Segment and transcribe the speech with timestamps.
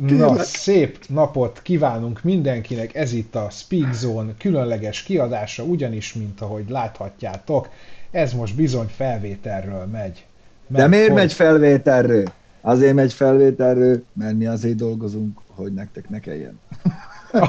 [0.00, 6.64] Na, szép napot kívánunk mindenkinek, ez itt a Speak Zone különleges kiadása, ugyanis, mint ahogy
[6.68, 7.68] láthatjátok,
[8.10, 10.26] ez most bizony felvételről megy.
[10.66, 11.16] De miért hogy...
[11.16, 12.24] megy felvételről?
[12.60, 16.60] Azért megy felvételről, mert mi azért dolgozunk, hogy nektek ne kelljen.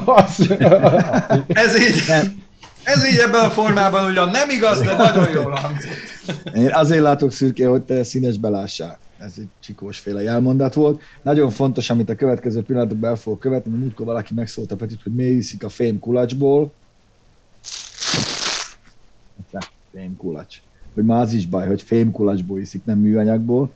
[0.05, 0.49] Az...
[1.47, 2.03] ez így.
[2.07, 2.41] Nem.
[2.83, 6.55] Ez így ebben a formában ugyan nem igaz, de nagyon jól hangzott.
[6.55, 11.01] Én azért látok szürke, hogy te színes belássál ez egy csikósféle jelmondat volt.
[11.21, 15.13] Nagyon fontos, amit a következő pillanatokban el fogok követni, mert múltkor valaki megszólta Petit, hogy
[15.13, 16.73] mi iszik a fém kulacsból.
[19.93, 20.61] Fém kulacs.
[20.93, 23.71] Hogy már az is baj, hogy fém kulacsból iszik, nem műanyagból.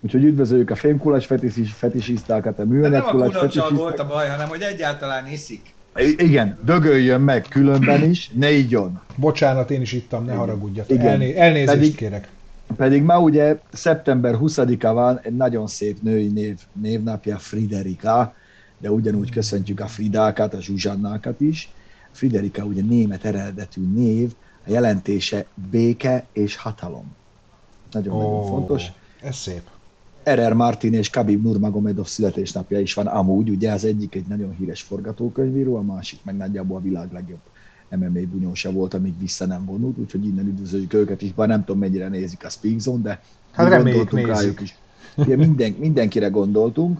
[0.00, 2.92] Úgyhogy üdvözöljük a fémkulacs fetis, fetisistákat, a műanyag.
[2.92, 5.74] Nem a volt a baj, hanem hogy egyáltalán iszik.
[6.16, 9.00] Igen, dögöljön meg különben is, ne igyon.
[9.16, 10.90] Bocsánat, én is ittam, ne haragudjak.
[10.90, 12.28] Elné- elnézést Pedig, kérek.
[12.76, 18.34] Pedig ma ugye szeptember 20-a van, egy nagyon szép női név, névnapja Friderika,
[18.78, 21.72] de ugyanúgy köszöntjük a Fridákat, a Zsuzsannákat is.
[22.10, 24.34] Friderika ugye német eredetű név,
[24.66, 27.14] a jelentése béke és hatalom.
[27.92, 28.84] Nagyon-nagyon oh, fontos.
[29.22, 29.62] Ez szép.
[30.24, 30.52] R.R.
[30.52, 35.76] Martin és Kabib Nurmagomedov születésnapja is van amúgy, ugye az egyik egy nagyon híres forgatókönyvíró,
[35.76, 37.40] a másik meg nagyjából a világ legjobb
[37.96, 41.80] MMA bunyósa volt, amíg vissza nem vonult, úgyhogy innen üdvözöljük őket is, bár nem tudom
[41.80, 43.20] mennyire nézik a Speak Zone, de
[43.52, 44.74] hát gondoltunk rájuk is.
[45.14, 46.98] Ugye minden, mindenkire gondoltunk.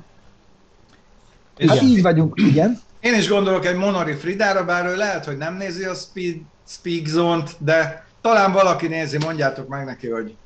[1.56, 2.80] És hát így vagyunk, igen.
[3.00, 7.06] Én is gondolok egy Monori Fridára, bár ő lehet, hogy nem nézi a Speed, Speak
[7.06, 10.36] Zone-t, de talán valaki nézi, mondjátok meg neki, hogy...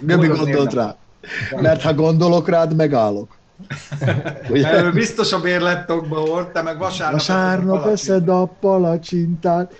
[0.00, 0.96] Göbi gondolt rá.
[1.60, 3.36] Mert ha gondolok rád, megállok.
[4.50, 4.90] Ugye?
[4.90, 7.18] biztos a bérlettokba volt, te meg vasárnap...
[7.18, 9.74] Vasárnap eszed a palacsintát.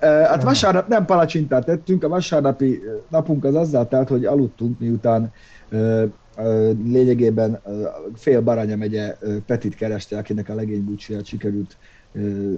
[0.00, 5.32] Hát vasárnap nem palacsintát tettünk, a vasárnapi napunk az azzal telt, hogy aludtunk, miután
[6.84, 7.60] lényegében
[8.14, 9.16] fél Baranya megye
[9.46, 11.76] Petit kereste, akinek a legénybúcsúját sikerült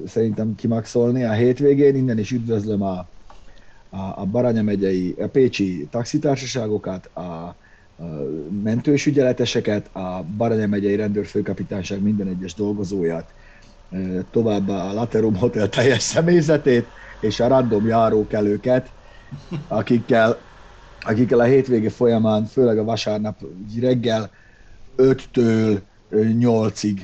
[0.06, 1.96] szerintem kimaxolni a hétvégén.
[1.96, 3.06] Innen is üdvözlöm a,
[3.90, 7.54] a, a Baranya megyei, a pécsi taxitársaságokat, a
[8.62, 13.34] mentős ügyeleteseket, a Baranya megyei rendőrfőkapitányság minden egyes dolgozóját,
[14.30, 16.86] továbbá a Laterum Hotel teljes személyzetét,
[17.20, 18.90] és a random járókelőket,
[19.68, 20.38] akikkel,
[21.00, 23.40] akikkel a hétvége folyamán, főleg a vasárnap
[23.80, 24.30] reggel
[24.96, 25.78] 5-től
[26.12, 27.00] 8-ig,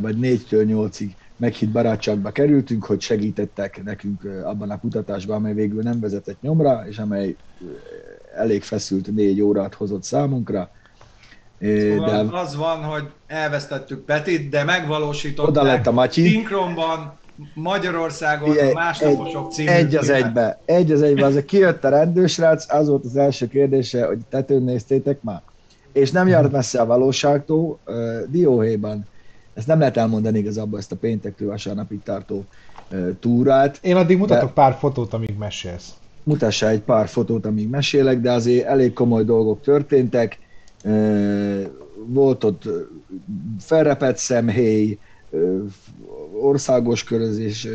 [0.00, 6.00] vagy 4-től 8-ig meghitt barátságba kerültünk, hogy segítettek nekünk abban a kutatásban, amely végül nem
[6.00, 7.36] vezetett nyomra, és amely
[8.36, 10.70] elég feszült négy órát hozott számunkra.
[11.60, 16.28] Szóval de az van, hogy elvesztettük Petit, de megvalósították oda lett a Matyi.
[16.28, 17.18] szinkronban,
[17.54, 22.72] Magyarországon Igen, a másnaposok című Egy az egybe, egy az egybe, az kijött a rendőrsrác,
[22.72, 25.42] az volt az első kérdése, hogy tetőn néztétek már.
[25.92, 27.94] És nem járt messze a valóságtól, uh,
[28.28, 29.06] Dióhéjban,
[29.54, 32.44] ezt nem lehet elmondani igazából ezt a péntektől vasárnapig tartó
[32.90, 33.78] uh, túrát.
[33.82, 34.54] Én addig mutatok de...
[34.54, 35.92] pár fotót, amíg mesélsz
[36.24, 40.38] mutassa egy pár fotót, amíg mesélek, de azért elég komoly dolgok történtek.
[42.06, 42.68] Volt ott
[43.58, 44.98] felrepett szemhéj,
[46.40, 47.68] országos körözés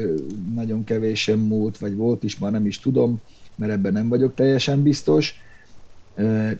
[0.55, 3.21] nagyon kevésen múlt, vagy volt is, már nem is tudom,
[3.55, 5.33] mert ebben nem vagyok teljesen biztos.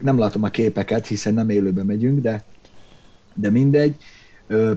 [0.02, 2.44] Nem látom a képeket, hiszen nem élőben megyünk, de,
[3.34, 3.96] de mindegy.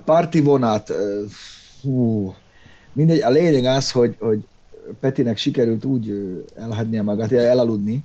[0.05, 0.93] Parti vonat,
[1.83, 2.35] hú,
[2.93, 4.45] mindegy, a lényeg az, hogy, hogy
[5.01, 6.13] Petinek sikerült úgy
[6.55, 8.05] elhagynia magát, elaludni,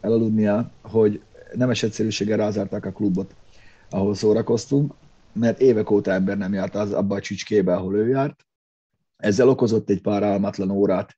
[0.00, 1.20] elaludnia, hogy
[1.54, 3.34] nemes egyszerűséggel rázárták a klubot,
[3.90, 4.92] ahol szórakoztunk,
[5.32, 8.46] mert évek óta ember nem járt az, abba a csücskébe, ahol ő járt.
[9.16, 11.16] Ezzel okozott egy pár álmatlan órát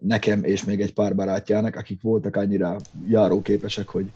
[0.00, 2.76] nekem és még egy pár barátjának, akik voltak annyira
[3.08, 4.12] járóképesek, hogy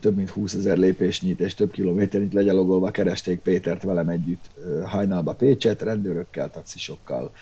[0.00, 4.50] több mint 20 ezer lépésnyit és több kilométernyit legyalogolva keresték Pétert velem együtt
[4.84, 7.32] hajnalba Pécset, rendőrökkel, taxisokkal,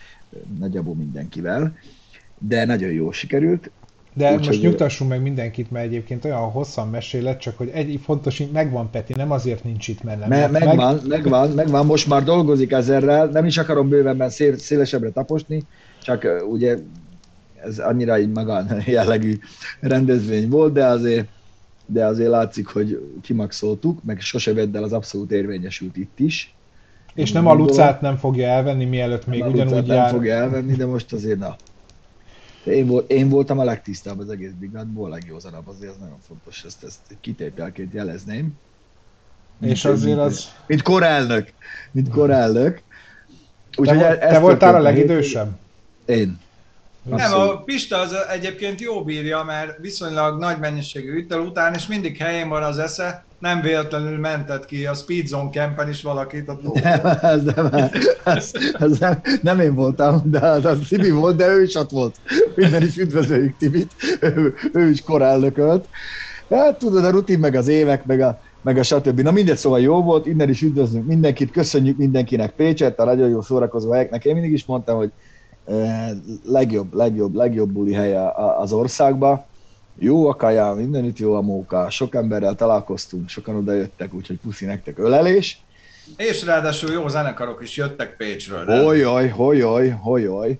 [0.59, 1.77] nagyjából mindenkivel,
[2.39, 3.71] de nagyon jó sikerült.
[4.15, 4.61] De Úgy, most hogy...
[4.61, 9.31] nyugtassunk meg mindenkit, mert egyébként olyan hosszan mesélet, csak hogy egy fontos, megvan Peti, nem
[9.31, 10.29] azért nincs itt, mert nem.
[10.29, 11.07] Me- megvan, meg...
[11.07, 15.63] megvan, megvan, most már dolgozik ezerrel, nem is akarom bővebben szél, szélesebbre taposni,
[16.03, 16.79] csak ugye
[17.63, 19.39] ez annyira egy magán jellegű
[19.81, 21.29] rendezvény volt, de azért,
[21.87, 26.55] de azért látszik, hogy kimaxoltuk, meg sose vedd el az abszolút érvényesült itt is.
[27.15, 29.99] És nem a Lucát nem fogja elvenni, mielőtt még ugyanúgy jár.
[29.99, 31.57] nem fogja elvenni, de most azért na.
[32.65, 36.65] Én, volt, én voltam a legtisztább az egész brigádból, a legjózanabb, azért ez nagyon fontos,
[36.65, 38.59] ezt, ezt kitételként jelezném.
[39.59, 40.53] Mint, és azért mint, az...
[40.67, 41.53] Mint korelnök.
[41.91, 42.83] Mint korelnök.
[43.77, 45.51] Úgy, te, te voltál a legidősebb?
[46.07, 46.39] Én.
[47.03, 52.17] Nem, a Pista az egyébként jó bírja, mert viszonylag nagy mennyiségű ütel után, és mindig
[52.17, 56.73] helyén van az esze, nem véletlenül mentett ki a Speedzone campen is valakit a tó.
[56.83, 57.91] Nem, ez nem,
[58.25, 61.91] ez, ez nem, nem én voltam, de az, az Tibi volt, de ő is ott
[61.91, 62.17] volt.
[62.55, 65.89] Minden is üdvözöljük Tibit, ő, ő is korálnökölt.
[66.51, 69.21] Hát tudod, a rutin, meg az évek, meg a, meg a stb.
[69.21, 73.43] Na mindegy, szóval jó volt, innen is üdvözlünk mindenkit, köszönjük mindenkinek Pécset, a nagyon jó
[73.43, 74.25] szórakozó helyeknek.
[74.25, 75.11] Én mindig is mondtam, hogy
[76.45, 78.17] legjobb, legjobb, legjobb buli hely
[78.59, 79.47] az országba.
[79.99, 84.65] Jó a kaja, mindenütt jó a móka, sok emberrel találkoztunk, sokan oda jöttek, úgyhogy puszi
[84.65, 85.63] nektek ölelés.
[86.17, 88.65] És ráadásul jó zenekarok is jöttek Pécsről.
[88.83, 90.59] Hojaj, hojaj, hojaj.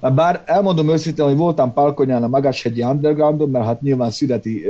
[0.00, 4.66] Bár elmondom őszintén, hogy voltam Palkonyán a Magashegyi Undergroundon, mert hát nyilván születi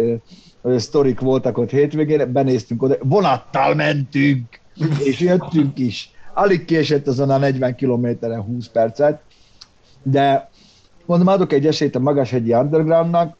[0.76, 4.60] sztorik voltak ott hétvégén, benéztünk oda, vonattal mentünk,
[5.04, 6.10] és jöttünk is.
[6.34, 9.20] Alig késett azon a 40 kilométeren 20 percet,
[10.02, 10.50] de
[11.06, 13.36] mondom, adok egy esélyt a Magashegyi Undergroundnak,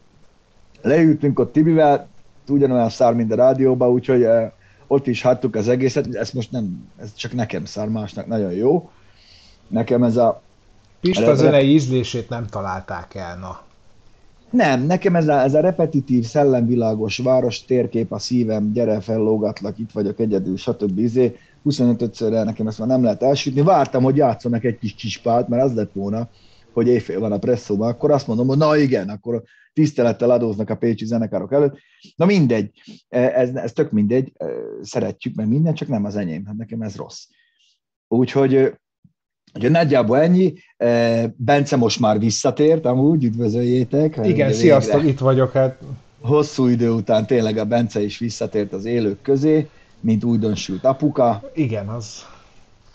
[0.83, 2.09] leültünk ott Tibivel,
[2.49, 4.51] ugyanolyan szár, mint a rádióban, úgyhogy eh,
[4.87, 8.91] ott is hattuk az egészet, ez most nem, ez csak nekem szár, másnak nagyon jó.
[9.69, 10.43] Nekem ez a...
[11.01, 13.61] Pista zenei ízlését nem találták el, na.
[14.51, 19.93] Nem, nekem ez a, ez a repetitív, szellemvilágos város térkép a szívem, gyere fellógatlak, itt
[19.93, 20.99] vagyok egyedül, stb.
[20.99, 21.37] Izé,
[21.69, 23.63] 25-szörre nekem ezt már nem lehet elsütni.
[23.63, 26.29] Vártam, hogy játszanak egy kis csispát, mert az lett volna,
[26.73, 30.77] hogy éjfél van a presszóban, akkor azt mondom, hogy na igen, akkor tisztelettel adóznak a
[30.77, 31.79] pécsi zenekarok előtt.
[32.17, 32.71] Na mindegy,
[33.09, 34.33] ez, ez tök mindegy,
[34.83, 37.27] szeretjük, mert minden, csak nem az enyém, hát nekem ez rossz.
[38.09, 38.73] Úgyhogy
[39.55, 40.55] Ugye nagyjából ennyi.
[41.37, 44.19] Bence most már visszatért, amúgy üdvözöljétek.
[44.23, 45.53] Igen, sziasztok, itt vagyok.
[45.53, 45.79] Hát.
[46.21, 49.69] Hosszú idő után tényleg a Bence is visszatért az élők közé,
[50.01, 51.43] mint újdonsült apuka.
[51.55, 52.25] Igen, az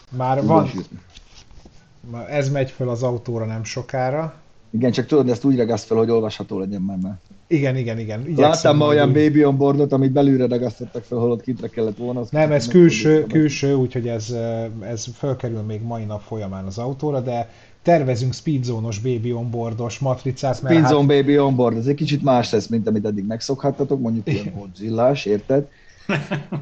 [0.09, 0.69] már van.
[2.29, 4.33] Ez megy föl az autóra nem sokára.
[4.71, 6.97] Igen, csak tudod, ezt úgy regaszt fel, hogy olvasható legyen már.
[7.01, 7.17] már.
[7.47, 8.19] Igen, igen, igen.
[8.21, 9.13] Igyekszem Láttam ma olyan úgy...
[9.13, 12.21] baby on boardot, amit belülre ragasztottak fel, holott kintre kellett volna.
[12.29, 14.35] Nem, ez külső, külső, úgyhogy ez,
[14.79, 17.49] ez fölkerül még mai nap folyamán az autóra, de
[17.81, 20.55] tervezünk speedzónos baby on boardos matricát.
[20.55, 21.07] Speedzone hát...
[21.07, 25.25] baby on board, ez egy kicsit más lesz, mint amit eddig megszokhattatok, mondjuk ilyen Godzillás,
[25.25, 25.67] érted?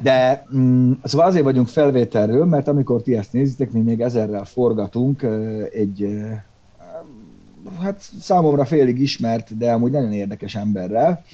[0.02, 5.22] De mm, szóval azért vagyunk felvételről, mert amikor ti ezt nézitek, mi még ezerrel forgatunk
[5.72, 6.24] egy
[7.80, 11.24] hát számomra félig ismert, de amúgy nagyon érdekes emberrel.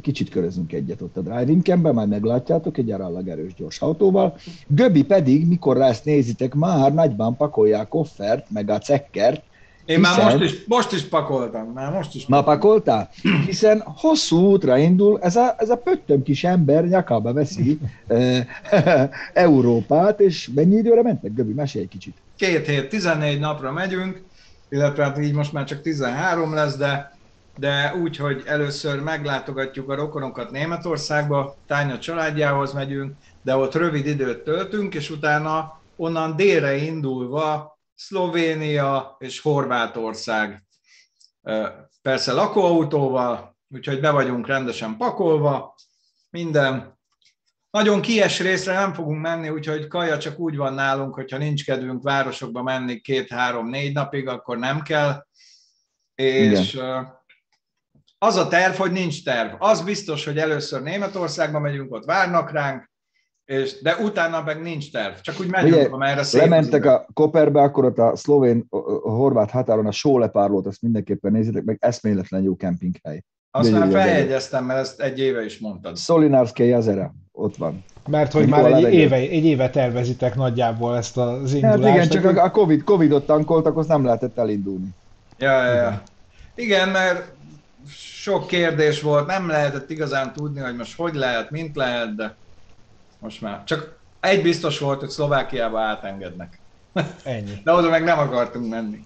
[0.00, 4.36] Kicsit körözünk egyet ott a driving campben, majd meglátjátok, egy arallag erős gyors autóval.
[4.66, 9.42] Göbi pedig, mikor ezt nézitek, már nagyban pakolják koffert, meg a cekkert,
[9.88, 10.16] én hiszen...
[10.16, 12.52] már most is, most is pakoltam, már most is pakoltam.
[12.52, 13.10] Ma pakoltál?
[13.46, 17.78] Hiszen hosszú útra indul, ez a, ez a pöttöm kis ember nyakába veszi
[19.32, 21.52] Európát, és mennyi időre mentek, Göbi?
[21.52, 22.16] Mesélj egy kicsit.
[22.36, 24.22] Két hét, 14 napra megyünk,
[24.68, 27.16] illetve hát így most már csak 13 lesz, de,
[27.58, 33.12] de úgy, hogy először meglátogatjuk a rokonokat Németországba, Tánya családjához megyünk,
[33.42, 40.66] de ott rövid időt töltünk, és utána onnan délre indulva Szlovénia és Horvátország.
[42.02, 45.74] Persze lakóautóval, úgyhogy be vagyunk rendesen pakolva,
[46.30, 46.98] minden.
[47.70, 52.02] Nagyon kies részre nem fogunk menni, úgyhogy kaja csak úgy van nálunk, hogyha nincs kedvünk
[52.02, 55.26] városokba menni két-három-négy napig, akkor nem kell.
[56.14, 57.22] És Igen.
[58.18, 59.54] az a terv, hogy nincs terv.
[59.58, 62.87] Az biztos, hogy először Németországba megyünk, ott várnak ránk,
[63.48, 65.14] és, de utána meg nincs terv.
[65.20, 68.66] Csak úgy megyünk, Ugye, amerre szép Lementek a Koperbe, akkor ott a szlovén,
[69.04, 73.22] a horvát határon a sólepárlót, azt mindenképpen nézzétek meg, eszméletlen jó kempinghely.
[73.50, 75.96] Azt már feljegyeztem, mert ezt egy éve is mondtad.
[75.96, 77.84] Szolinársky jezere, ott van.
[78.08, 81.82] Mert hogy már egy éve, egy éve tervezitek nagyjából ezt az indulást.
[81.82, 84.88] Hát igen, csak a, a COVID, Covid-ot tankoltak, az nem lehetett elindulni.
[85.38, 86.02] Ja, ja, ja.
[86.54, 87.32] Igen, mert
[87.96, 92.36] sok kérdés volt, nem lehetett igazán tudni, hogy most hogy lehet, mint lehet, de
[93.18, 93.64] most már.
[93.64, 96.58] Csak egy biztos volt, hogy Szlovákiába átengednek.
[97.22, 97.60] Ennyi.
[97.64, 99.02] De oda meg nem akartunk menni.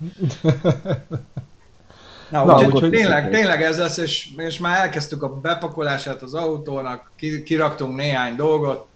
[2.30, 7.10] Na, Na úgyhogy tényleg, tényleg ez lesz, és, és már elkezdtük a bepakolását az autónak,
[7.44, 8.86] kiraktunk néhány dolgot,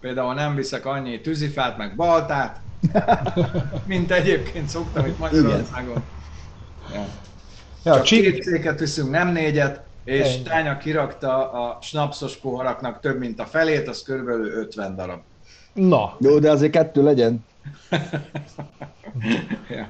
[0.00, 2.60] például nem viszek annyi tűzifát, meg baltát,
[3.86, 6.02] mint egyébként szoktam itt Magyarországon.
[6.92, 7.04] Ja.
[7.84, 10.42] Ja, Csak két széket viszünk, nem négyet, és Ennyi.
[10.42, 15.20] Tánya kirakta a snapszos poharaknak több mint a felét, az körülbelül 50 darab.
[15.72, 16.16] Na.
[16.20, 17.44] Jó, de azért kettő legyen.
[19.76, 19.88] ja.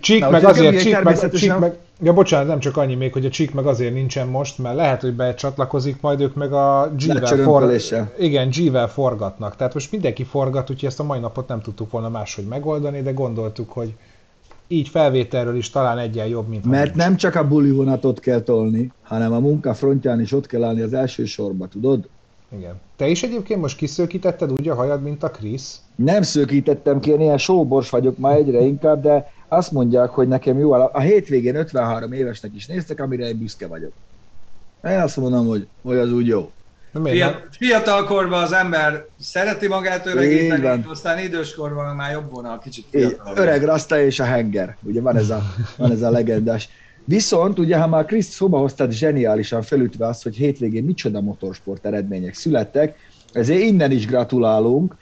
[0.00, 3.24] Csík Na, meg azért, csík meg, csík meg, ja bocsánat, nem csak annyi még, hogy
[3.24, 7.36] a csík meg azért nincsen most, mert lehet, hogy becsatlakozik, majd ők meg a G-vel,
[7.36, 7.72] for,
[8.18, 9.56] igen, G-vel forgatnak.
[9.56, 13.12] Tehát most mindenki forgat, úgyhogy ezt a mai napot nem tudtuk volna máshogy megoldani, de
[13.12, 13.94] gondoltuk, hogy
[14.68, 18.92] így felvételről is talán egyen jobb, mint Mert nem csak a buli vonatot kell tolni,
[19.02, 22.08] hanem a munka frontján is ott kell állni az első sorba, tudod?
[22.58, 22.74] Igen.
[22.96, 25.80] Te is egyébként most kiszökítetted úgy a hajad, mint a Krisz?
[25.96, 30.58] Nem szökítettem ki, én ilyen sóbors vagyok már egyre inkább, de azt mondják, hogy nekem
[30.58, 30.72] jó.
[30.72, 33.92] A hétvégén 53 évesnek is néztek, amire én büszke vagyok.
[34.84, 36.50] Én azt mondom, hogy, hogy az úgy jó.
[37.02, 42.84] Fiat, fiatal korban az ember szereti magát öregíteni, aztán időskorban már jobb volna a kicsit
[42.90, 43.38] fiatalabb.
[43.38, 45.42] Öreg Rasta és a Henger, ugye van ez a,
[45.76, 46.68] van ez a legendás.
[47.04, 52.34] Viszont ugye, ha már Kriszt szóba hoztad zseniálisan felütve azt, hogy hétvégén micsoda motorsport eredmények
[52.34, 52.96] születtek,
[53.32, 54.96] ezért innen is gratulálunk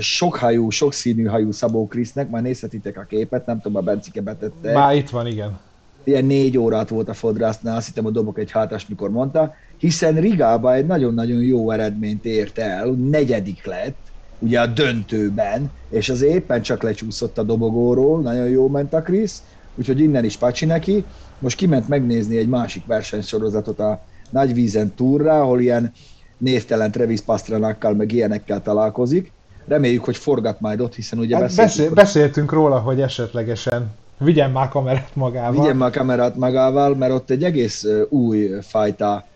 [0.00, 4.72] sokhajú, sokszínű hajú Szabó Krisznek, már nézhetitek a képet, nem tudom, a Bencike betette.
[4.72, 5.58] Már itt van, igen.
[6.04, 10.14] Ilyen négy órát volt a fodrásznál, azt hittem, hogy dobok egy hátás, mikor mondta, hiszen
[10.14, 13.98] Rigába egy nagyon-nagyon jó eredményt ért el, negyedik lett,
[14.38, 19.42] ugye a döntőben, és az éppen csak lecsúszott a dobogóról, nagyon jó ment a Krisz,
[19.74, 21.04] úgyhogy innen is pacsi neki.
[21.38, 25.92] Most kiment megnézni egy másik versenysorozatot a Nagyvízen túrra, ahol ilyen
[26.38, 29.32] névtelen Travis Pastranakkal, meg ilyenekkel találkozik.
[29.66, 34.50] Reméljük, hogy forgat majd ott, hiszen ugye hát beszéltünk, beszél, beszéltünk róla, hogy esetlegesen vigyen
[34.50, 35.60] már kamerát magával.
[35.60, 39.26] Vigyen már kamerát magával, mert ott egy egész új fajta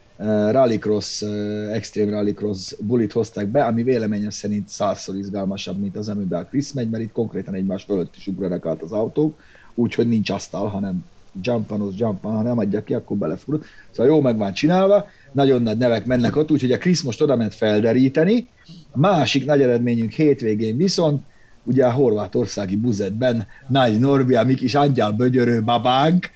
[0.50, 1.22] rallycross,
[1.72, 6.72] extreme rallycross bulit hozták be, ami véleményem szerint százszor izgalmasabb, mint az, amiben a Chris
[6.72, 9.38] megy, mert itt konkrétan egymás fölött is ugranak át az autók,
[9.74, 11.04] úgyhogy nincs asztal, hanem
[11.42, 13.60] jump jump ha nem adja ki, akkor belefúr.
[13.90, 17.36] Szóval jó meg van csinálva, nagyon nagy nevek mennek ott, úgyhogy a Krisz most oda
[17.36, 18.48] ment felderíteni.
[18.90, 21.22] A másik nagy eredményünk hétvégén viszont,
[21.68, 26.30] ugye a horvátországi buzetben Nagy Norbi, a mi kis angyal bögyörő babánk,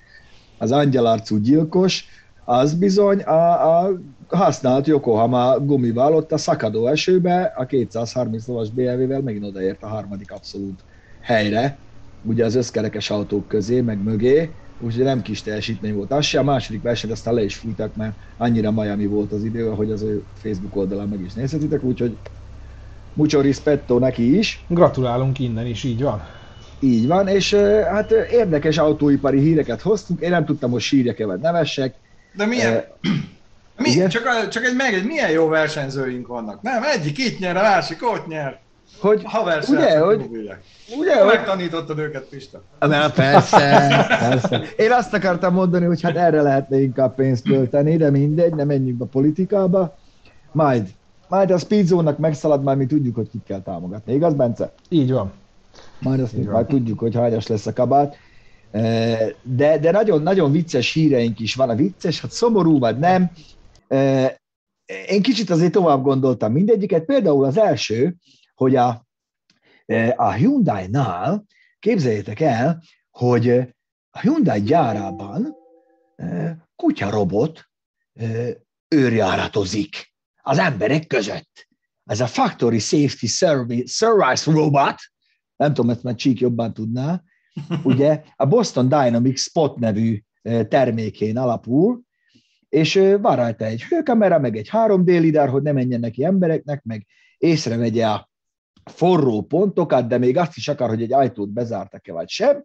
[0.58, 2.04] az angyalarcú gyilkos,
[2.44, 9.20] az bizony a, a használt Yokohama gumival ott a szakadó esőbe, a 230 lovas BMW-vel
[9.20, 10.84] megint odaért a harmadik abszolút
[11.20, 11.78] helyre,
[12.22, 16.12] ugye az összkerekes autók közé, meg mögé, úgyhogy nem kis teljesítmény volt.
[16.12, 19.68] Az se, a második versenyt aztán le is fújtak, mert annyira Miami volt az idő,
[19.68, 22.16] hogy az ő Facebook oldalán meg is nézhetitek, úgyhogy
[23.14, 24.64] mucho rispetto neki is.
[24.68, 26.22] Gratulálunk innen is, így van.
[26.80, 27.54] Így van, és
[27.92, 31.94] hát érdekes autóipari híreket hoztunk, én nem tudtam, hogy sírjak-e vagy nevessek.
[32.36, 32.84] De milyen,
[33.76, 36.62] mi, csak, csak egy meg, egy milyen jó versenyzőink vannak.
[36.62, 38.60] Nem, egyik itt nyer, a másik ott nyer.
[38.98, 39.22] Hogy,
[39.68, 40.28] ugye, hogy,
[40.98, 41.26] Ugye, hogy...
[41.26, 42.62] Megtanítottad őket, Pista.
[42.78, 44.62] Na, persze, persze.
[44.76, 49.00] Én azt akartam mondani, hogy hát erre lehetne inkább pénzt költeni, de mindegy, nem menjünk
[49.00, 49.98] a politikába.
[50.52, 50.88] Majd,
[51.32, 54.14] majd a Speedzone-nak megszalad, már mi tudjuk, hogy kit kell támogatni.
[54.14, 54.72] Igaz, Bence?
[54.88, 55.32] Így van.
[56.00, 58.16] Majd azt Így majd tudjuk, hogy hányas lesz a kabát.
[59.42, 61.68] De, de nagyon, nagyon vicces híreink is van.
[61.68, 63.30] A vicces, hát szomorú vagy nem.
[65.08, 67.04] Én kicsit azért tovább gondoltam mindegyiket.
[67.04, 68.16] Például az első,
[68.54, 69.06] hogy a
[70.16, 71.44] a Hyundai-nál
[71.78, 73.48] képzeljétek el, hogy
[74.10, 75.56] a Hyundai gyárában
[76.76, 77.70] kutyarobot
[78.88, 80.11] őrjáratozik
[80.42, 81.68] az emberek között.
[82.04, 84.94] Ez a Factory Safety Service, Service Robot,
[85.56, 87.22] nem tudom, ezt már Csík jobban tudná,
[87.82, 90.22] ugye a Boston Dynamics Spot nevű
[90.68, 92.02] termékén alapul,
[92.68, 97.06] és van rajta egy hőkamera, meg egy 3D lidar, hogy ne menjen neki embereknek, meg
[97.38, 98.30] észrevegye a
[98.84, 102.64] forró pontokat, de még azt is akar, hogy egy ajtót bezártak-e vagy sem.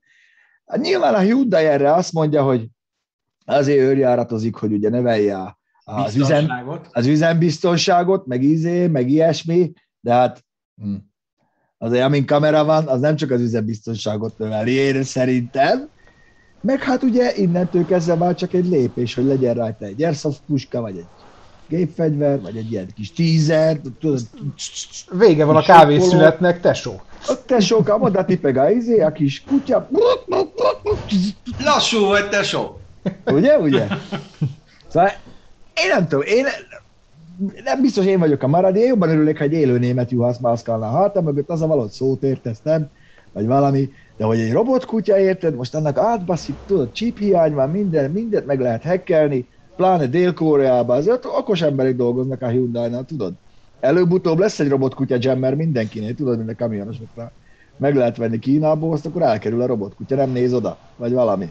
[0.75, 2.67] Nyilván a Hyundai erre azt mondja, hogy
[3.45, 5.56] azért őrjáratozik, hogy ugye növelje
[5.89, 6.51] az, üzem,
[6.91, 10.45] az üzembiztonságot, meg izé, meg ilyesmi, de hát
[10.81, 10.95] hm,
[11.77, 15.89] azért amin kamera van, az nem csak az üzembiztonságot növeli, én szerintem,
[16.61, 20.81] meg hát ugye innentől kezdve már csak egy lépés, hogy legyen rajta egy airsoft puska,
[20.81, 21.07] vagy egy
[21.67, 24.19] gépfegyver, vagy egy ilyen kis tízer, tudod.
[25.11, 27.01] Vége van a kávészületnek, tesó.
[27.27, 29.89] A tesó, oda tipeg a izé, a kis kutya.
[31.59, 32.79] Lassú vagy, tesó.
[33.25, 33.87] Ugye, ugye?
[34.87, 35.11] Szóval
[35.83, 36.45] én nem tudom, én
[37.63, 40.85] nem biztos én vagyok a marad, én jobban örülök, ha egy élő német juhász mászkálna
[40.87, 42.89] a hátam mögött, az a valahogy szót érteztem,
[43.31, 48.11] vagy valami, de hogy egy robotkutya érted, most annak átbaszik, tudod, chip hiány van, minden,
[48.11, 53.33] mindent meg lehet hackelni, pláne Dél-Koreában, azért okos emberek dolgoznak a Hyundai-nál, tudod?
[53.79, 57.31] Előbb-utóbb lesz egy robotkutya jammer mindenkinél, tudod, mint a kamionosoknál.
[57.77, 61.49] Meg lehet venni Kínából, azt akkor elkerül a robotkutya, nem néz oda, vagy valami.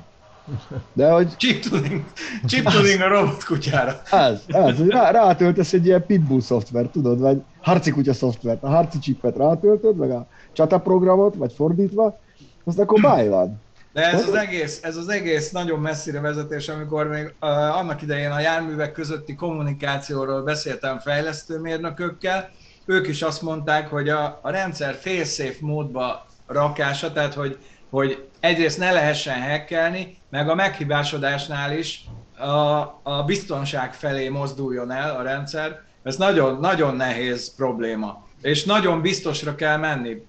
[0.93, 1.37] De hogy...
[1.37, 2.05] Chip tuning,
[2.47, 4.01] chip tuning a robotkutyára.
[4.11, 8.69] Ez, ez, hogy rá, rátöltesz egy ilyen pitbull szoftvert, tudod, vagy harci kutya szoftvert, a
[8.69, 12.21] harci chipet rátöltöd, meg a csataprogramot, vagy fordítva,
[12.65, 13.61] azt akkor báj van.
[13.93, 18.31] De ez az, egész, ez az egész nagyon messzire vezetés, amikor még uh, annak idején
[18.31, 22.51] a járművek közötti kommunikációról beszéltem fejlesztőmérnökökkel,
[22.85, 27.59] ők is azt mondták, hogy a, a rendszer fail-safe módba rakása, tehát hogy
[27.91, 32.05] hogy egyrészt ne lehessen hackelni, meg a meghibásodásnál is
[32.39, 32.51] a,
[33.03, 35.81] a biztonság felé mozduljon el a rendszer.
[36.03, 38.25] Ez nagyon, nagyon nehéz probléma.
[38.43, 40.23] És nagyon biztosra kell menni.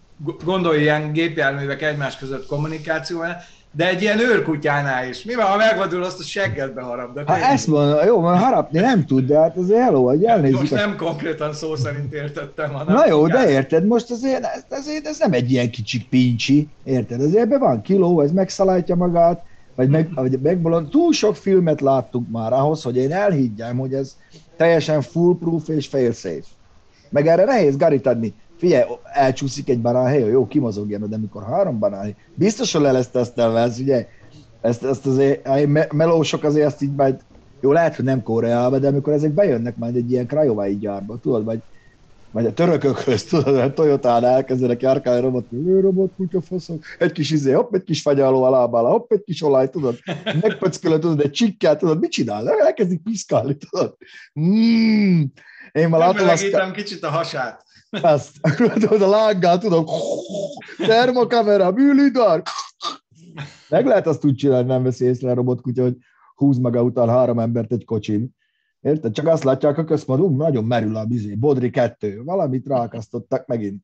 [0.43, 3.37] Gondolj ilyen gépjárművek egymás között kommunikációval,
[3.77, 5.23] de egy ilyen őrkutyánál is.
[5.23, 7.13] Mi van, ha megvadul, azt a seggedbe harap?
[7.13, 10.59] De ha ezt mondom, jó, mert harapni nem tud, de hát azért hello, hogy elnézzük.
[10.59, 12.95] Most nem konkrétan szó szerint értettem, hanem...
[12.95, 17.21] Na jó, de érted, most azért, azért ez nem egy ilyen kicsik pincsi, érted?
[17.21, 19.43] Azért ebben van kiló, ez megszalátja magát,
[19.75, 20.89] vagy, meg, vagy megbolond.
[20.89, 24.17] Túl sok filmet láttunk már ahhoz, hogy én elhiggyem, hogy ez
[24.57, 26.47] teljesen foolproof és fail-safe.
[27.09, 32.15] Meg erre nehéz garit adni figyelj, elcsúszik egy banánhely, jó, kimozogjon, de amikor három banánhely,
[32.35, 34.07] biztos, hogy le lesz tesztelve, ez ugye,
[34.61, 37.19] ezt, ezt azért, a melósok azért ezt így majd,
[37.61, 41.43] jó, lehet, hogy nem Koreába, de amikor ezek bejönnek majd egy ilyen krajovai gyárba, tudod,
[41.43, 41.59] vagy,
[42.31, 45.45] vagy a törökökhöz, tudod, a Toyotán elkezdenek járkálni robot,
[45.81, 49.43] robot, kutya, faszom, egy kis izé, hopp, egy kis fagyaló a lábára, hopp, egy kis
[49.43, 49.97] olaj, tudod,
[50.41, 52.49] megpöckölöd, tudod, egy csikkel, tudod, mit csinál?
[52.49, 53.97] Elkezdik piszkálni, tudod.
[54.39, 55.23] Mm.
[55.71, 56.71] Én már látom azt...
[56.71, 57.65] kicsit a hasát.
[57.89, 59.85] Azt, tudod, a lággál, tudom,
[60.77, 62.41] termokamera, műlidar.
[63.69, 65.97] Meg lehet azt úgy csinálni, nem veszi észre a robotkutya, hogy
[66.35, 68.35] húz maga után három embert egy kocsin.
[68.81, 69.13] Érted?
[69.13, 73.83] Csak azt látják a központban, nagyon merül a bizé, Bodri kettő, valamit rákasztottak megint.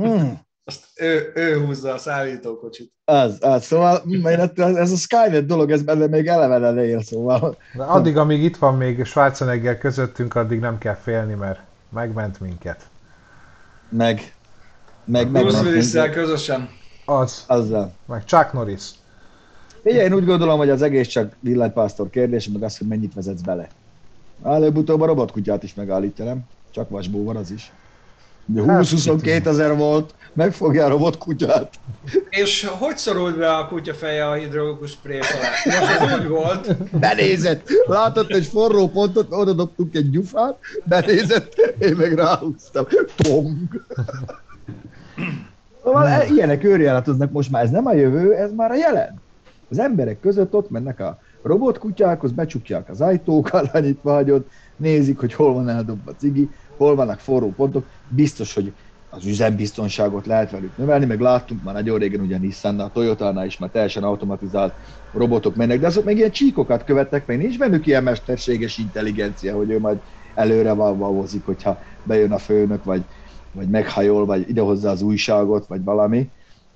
[0.00, 0.30] Mm.
[0.64, 2.92] Azt ő, ő húzza a szállítókocsit.
[3.04, 7.56] Az, az, szóval mm, ez a Skynet dolog, ez benne még eleve él, szóval.
[7.74, 12.88] De addig, amíg itt van még Schwarzenegger közöttünk, addig nem kell félni, mert megment minket
[13.96, 14.34] meg...
[15.04, 16.68] meg Bruce willis közösen.
[17.04, 17.44] Az.
[17.46, 17.92] Azzal.
[18.06, 18.90] Meg Chuck Norris.
[19.82, 23.40] Ugye, én úgy gondolom, hogy az egész csak villanypásztor kérdés, meg az, hogy mennyit vezetsz
[23.40, 23.68] bele.
[24.44, 26.40] Előbb-utóbb a robotkutyát is megállítja, nem?
[26.70, 27.72] Csak vasbó van az is.
[28.52, 31.74] 20-22 hát, ezer volt, megfogja a robotkutyát.
[32.30, 35.78] És hogy szorult be a kutya feje a hidrológus spré alá?
[35.80, 36.76] Most úgy volt.
[36.98, 37.68] Benézett.
[37.86, 42.84] Látott egy forró pontot, oda dobtunk egy gyufát, benézett, én meg ráhúztam.
[43.16, 43.56] Tong.
[45.84, 46.34] Szóval hmm.
[46.34, 49.20] ilyenek őrjáratoznak most már, ez nem a jövő, ez már a jelen.
[49.70, 54.44] Az emberek között ott mennek a robotkutyákhoz, becsukják az ajtókat, annyit vágyod,
[54.76, 58.72] nézik, hogy hol van eldobva a cigi, hol vannak forró pontok, biztos, hogy
[59.10, 63.58] az üzembiztonságot lehet velük növelni, meg láttunk már nagyon régen ugye nissan a Toyota-nál is
[63.58, 64.74] már teljesen automatizált
[65.12, 69.70] robotok mennek, de azok meg ilyen csíkokat követnek, meg nincs bennük ilyen mesterséges intelligencia, hogy
[69.70, 69.98] ő majd
[70.34, 73.04] előre valvozik, hogyha bejön a főnök, vagy,
[73.52, 76.30] vagy meghajol, vagy idehozza az újságot, vagy valami.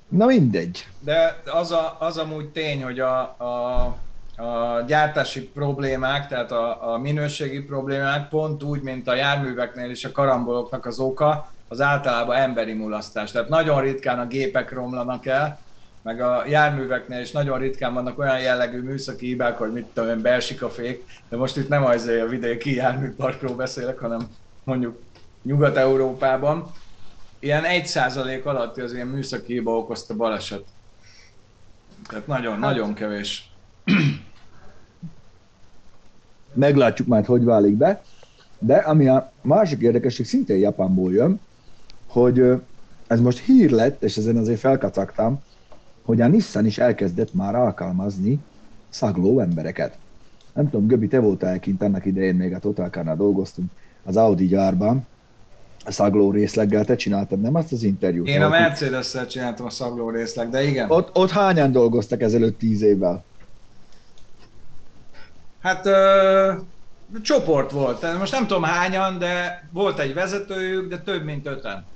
[0.09, 0.87] Na mindegy.
[1.01, 3.97] De az, a, az amúgy tény, hogy a, a
[4.39, 10.13] a gyártási problémák, tehát a, a minőségi problémák pont úgy, mint a járműveknél és a
[10.13, 13.31] karamboloknak az oka, az általában emberi mulasztás.
[13.31, 15.59] Tehát nagyon ritkán a gépek romlanak el,
[16.03, 20.23] meg a járműveknél is nagyon ritkán vannak olyan jellegű műszaki hibák, hogy mit tudom én,
[20.23, 24.21] beesik a fék, de most itt nem az a vidéki járműparkról beszélek, hanem
[24.65, 24.99] mondjuk
[25.43, 26.71] Nyugat-Európában.
[27.39, 30.65] Ilyen 1% alatti az ilyen műszaki hiba okozta baleset.
[32.09, 33.51] Tehát nagyon, hát, nagyon kevés.
[36.59, 38.03] meglátjuk majd, hogy válik be.
[38.59, 41.41] De ami a másik érdekesség szintén Japánból jön,
[42.07, 42.43] hogy
[43.07, 45.43] ez most hír lett, és ezen azért felkacagtam,
[46.03, 48.39] hogy a Nissan is elkezdett már alkalmazni
[48.89, 49.99] szagló embereket.
[50.55, 53.71] Nem tudom, Göbi, te voltál kint annak idején, még a Total dolgoztunk
[54.05, 55.07] az Audi gyárban,
[55.85, 58.29] a szagló részleggel, te csináltad, nem azt az interjút?
[58.29, 60.91] Én a Mercedes-szel csináltam a szagló részleg, de igen.
[60.91, 63.25] Ott, ott hányan dolgoztak ezelőtt tíz évvel?
[65.59, 66.53] Hát ö,
[67.23, 71.91] csoport volt, most nem tudom hányan, de volt egy vezetőjük, de több mint öten.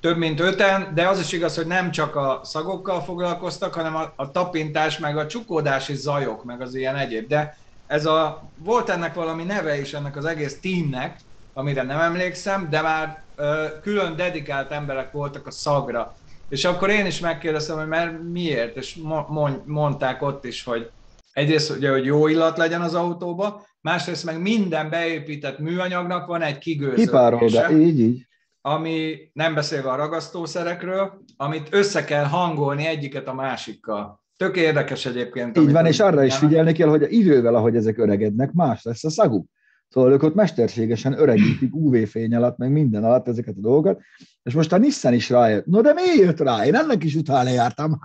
[0.00, 4.12] Több mint öten, de az is igaz, hogy nem csak a szagokkal foglalkoztak, hanem a,
[4.16, 7.28] a tapintás, meg a csukódási zajok, meg az ilyen egyéb.
[7.28, 7.56] De
[7.86, 11.20] ez a, volt ennek valami neve is ennek az egész teamnek,
[11.52, 16.14] amire nem emlékszem, de már ö, külön dedikált emberek voltak a szagra.
[16.48, 20.92] És akkor én is megkérdeztem, hogy mert miért, és mo- mondták ott is, hogy
[21.38, 26.58] egyrészt ugye, hogy jó illat legyen az autóba, másrészt meg minden beépített műanyagnak van egy
[26.58, 27.70] kigőzőlése.
[27.70, 28.26] így, így.
[28.60, 34.22] Ami nem beszélve a ragasztószerekről, amit össze kell hangolni egyiket a másikkal.
[34.36, 35.58] Tök érdekes egyébként.
[35.58, 39.10] Így van, és arra is figyelni kell, hogy idővel, ahogy ezek öregednek, más lesz a
[39.10, 39.46] szaguk.
[39.88, 44.00] Szóval ők ott mesterségesen öregítik UV-fény alatt, meg minden alatt ezeket a dolgokat,
[44.42, 45.66] és most a Nissan is rájött.
[45.66, 46.66] No de miért jött rá?
[46.66, 47.98] Én ennek is utána jártam.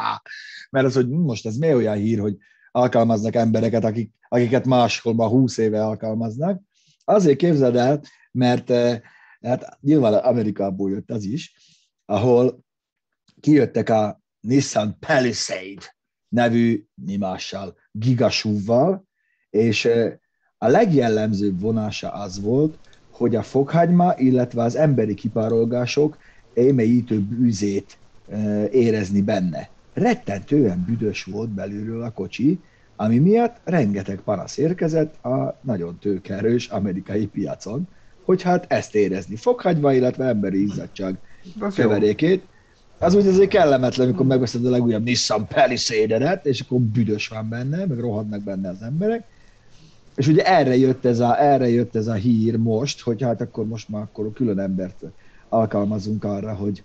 [0.70, 2.36] Mert az, hogy most ez mi olyan hír, hogy
[2.78, 6.60] alkalmaznak embereket, akik, akiket máshol már 20 éve alkalmaznak.
[7.04, 9.00] Azért képzeld el, mert eh,
[9.40, 11.52] hát nyilván Amerikából jött az is,
[12.04, 12.64] ahol
[13.40, 15.96] kijöttek a, Nissan Palisade
[16.28, 19.04] nevű mi mással gigasúvval,
[19.50, 19.88] és
[20.58, 22.78] a legjellemzőbb vonása az volt,
[23.10, 26.18] hogy a fokhagyma, illetve az emberi kipárolgások
[26.54, 27.98] émeítő bűzét
[28.70, 29.70] érezni benne.
[29.98, 32.60] Rettentően büdös volt belülről a kocsi,
[32.96, 37.88] ami miatt rengeteg panasz érkezett a nagyon tőkerős amerikai piacon,
[38.24, 39.36] hogy hát ezt érezni.
[39.36, 41.18] Fokhagyma, illetve emberi izzadság
[41.74, 42.46] keverékét.
[42.98, 47.86] Az úgy azért kellemetlen, amikor megveszed a legújabb Nissan Palisade-et, és akkor büdös van benne,
[47.86, 49.24] meg rohadnak benne az emberek.
[50.16, 53.66] És ugye erre jött ez a, erre jött ez a hír most, hogy hát akkor
[53.66, 55.04] most már akkor külön embert
[55.48, 56.84] alkalmazunk arra, hogy,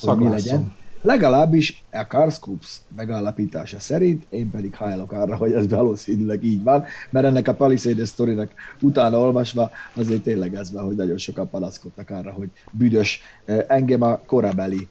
[0.00, 0.74] hogy mi legyen.
[1.04, 7.26] Legalábbis a Carscoops megállapítása szerint, én pedig hajlok arra, hogy ez valószínűleg így van, mert
[7.26, 12.32] ennek a Palisades sztorinak utána olvasva azért tényleg ez van, hogy nagyon sokan panaszkodtak arra,
[12.32, 13.20] hogy büdös
[13.66, 14.88] engem a korabeli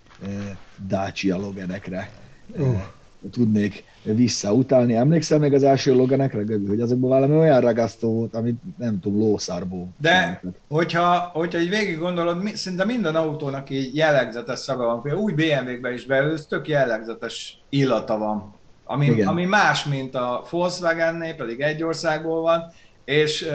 [0.87, 2.09] Dacia logenekre
[2.57, 2.83] uh
[3.31, 4.95] tudnék visszautalni.
[4.95, 9.19] Emlékszel még az első Loganekre, Göbi, hogy azokban valami olyan ragasztó volt, amit nem tudom,
[9.19, 9.87] lószarból.
[10.01, 15.01] De hogyha, hogyha így végig gondolod, szinte minden autónak így jellegzetes szaga van.
[15.01, 18.53] Például új BMW-kben is belül, tök jellegzetes illata van.
[18.85, 22.71] Ami, ami más, mint a Volkswagen-nél, pedig egy országból van,
[23.05, 23.51] és uh,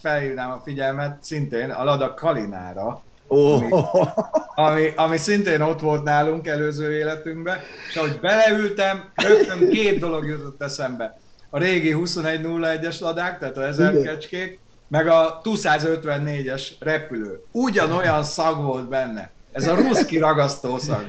[0.00, 3.62] felhívnám a figyelmet szintén a Lada Kalinára, Oh.
[3.62, 4.10] Ami,
[4.54, 10.62] ami, ami szintén ott volt nálunk előző életünkben, és ahogy beleültem, rögtön két dolog jutott
[10.62, 11.18] eszembe.
[11.50, 14.04] A régi 2101-es ladák, tehát a 1000 Igen.
[14.04, 17.42] kecskék, meg a 254-es repülő.
[17.52, 19.30] Ugyanolyan szag volt benne.
[19.52, 21.04] Ez a ruszki ragasztó szag.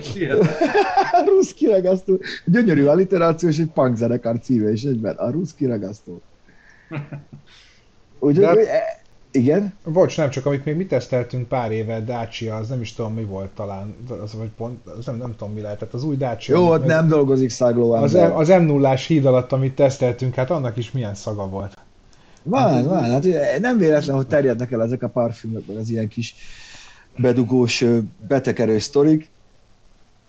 [1.35, 2.19] ruszki ragasztó.
[2.45, 5.15] Gyönyörű alliteráció, és egy punk zenekar címe is egyben.
[5.15, 6.21] A ruszki ragasztó.
[8.19, 8.98] Úgyhogy De...
[9.31, 9.73] Igen?
[9.85, 13.23] Bocs, nem csak amit még mi teszteltünk pár éve, Dacia, az nem is tudom mi
[13.23, 16.55] volt talán, az, vagy pont, az nem, nem tudom mi lehetett, az új Dacia.
[16.55, 20.49] Jó, ott nem dolgozik szagló Az, M, az m 0 híd alatt, amit teszteltünk, hát
[20.49, 21.77] annak is milyen szaga volt.
[22.43, 23.25] Van, hát, van, hát
[23.59, 26.35] nem véletlen, hogy terjednek el ezek a parfümök, meg az ilyen kis
[27.17, 27.85] bedugós,
[28.27, 29.29] betekerő sztorik,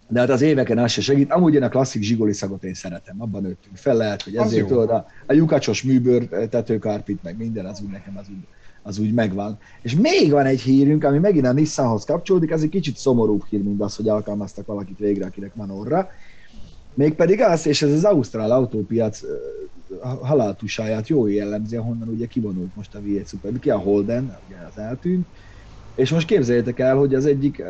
[0.08, 1.32] de hát az éveken az se segít.
[1.32, 4.90] Amúgy én a klasszik zsigoli szagot én szeretem, abban nőttünk fel, lehet, hogy ezért tudod,
[4.90, 8.46] a, a lyukacsos műbőr tetőkárpit, meg minden, az úgy nekem az úgy
[8.82, 9.58] az úgy megvan.
[9.82, 13.62] És még van egy hírünk, ami megint a Nissanhoz kapcsolódik, ez egy kicsit szomorúbb hír,
[13.62, 16.08] mint az, hogy alkalmaztak valakit végre, akinek van orra.
[16.94, 19.20] Mégpedig az, és ez az ausztrál autópiac
[20.20, 24.78] haláltusáját jó jellemzi, ahonnan ugye kivonult most a V8 Super, ki a Holden, ugye az
[24.78, 25.26] eltűnt,
[25.94, 27.62] és most képzeljétek el, hogy az egyik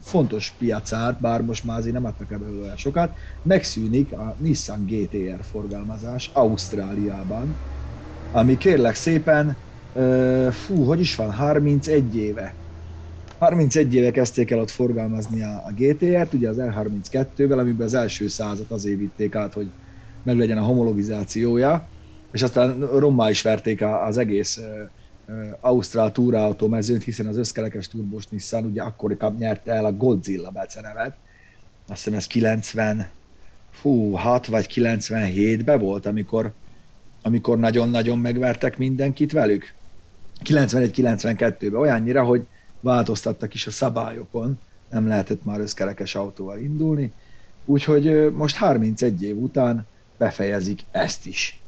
[0.00, 5.44] fontos piacát, bár most már azért nem adtak ebből olyan sokat, megszűnik a Nissan GTR
[5.50, 7.56] forgalmazás Ausztráliában,
[8.32, 9.56] ami kérlek szépen
[10.50, 12.54] fú, hogy is van, 31 éve.
[13.38, 18.28] 31 éve kezdték el ott forgalmazni a, a GTR-t, ugye az R32-vel, amiben az első
[18.28, 19.70] százat azért vitték át, hogy
[20.22, 21.88] meg legyen a homologizációja,
[22.32, 24.60] és aztán rommá is verték az egész
[25.60, 31.16] Ausztrál túraautó mezőt, hiszen az összkerekes turbos Nissan ugye akkor nyerte el a Godzilla becenevet.
[31.88, 33.08] Azt hiszem ez 90,
[33.70, 36.52] fú, 6 vagy 97-ben volt, amikor,
[37.22, 39.74] amikor nagyon-nagyon megvertek mindenkit velük.
[40.44, 42.46] 91-92-ben olyannyira, hogy
[42.80, 47.14] változtattak is a szabályokon, nem lehetett már összkerekes autóval indulni,
[47.64, 51.66] úgyhogy most 31 év után befejezik ezt is,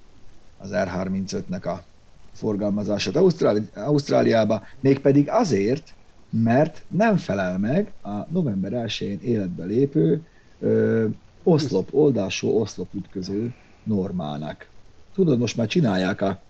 [0.57, 1.89] az R35-nek a
[2.33, 5.97] forgalmazását Ausztráli- Ausztráliába, mégpedig azért,
[6.29, 10.27] mert nem felel meg a november 1-én életbe lépő
[10.59, 11.09] ö,
[11.43, 14.73] oszlop, oldalsó oszlop ütköző normának.
[15.13, 16.47] Tudod, most már csinálják a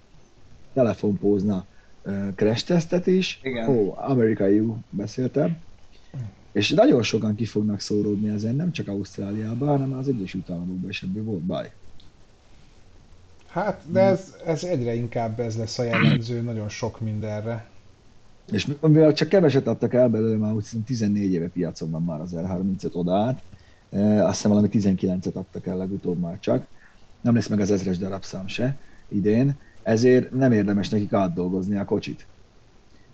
[0.73, 1.69] telefonpózna
[2.35, 3.41] crash tesztet is.
[3.43, 3.69] Igen.
[3.69, 5.57] Ó, amerikai beszéltem.
[6.53, 11.03] És nagyon sokan ki fognak szóródni ezen, nem csak Ausztráliában, hanem az Egyesült Államokban is
[11.03, 11.73] ebből volt baj.
[13.47, 17.69] Hát, de ez, ez egyre inkább ez lesz a jellemző nagyon sok mindenre.
[18.53, 22.35] És mivel csak keveset adtak el belőle, már úgy 14 éve piacon van már az
[22.37, 23.43] R35 oda át,
[24.21, 26.67] azt hiszem valami 19-et adtak el legutóbb már csak,
[27.21, 28.77] nem lesz meg az ezres darabszám se
[29.09, 32.27] idén, ezért nem érdemes nekik átdolgozni a kocsit.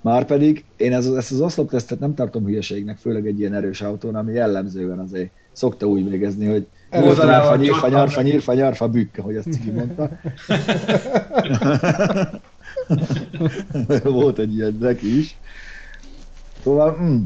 [0.01, 4.33] Márpedig én ez, ezt az oszloptesztet nem tartom hülyeségnek, főleg egy ilyen erős autón, ami
[4.33, 9.71] jellemzően azért szokta úgy végezni, hogy nyírfa, nyírfa, nyárfa, nyírfa, nyárfa, bükk, ahogy ezt Ciki
[9.71, 10.11] mondta.
[14.11, 15.37] Volt egy ilyen neki is.
[16.63, 17.23] Szóval mm,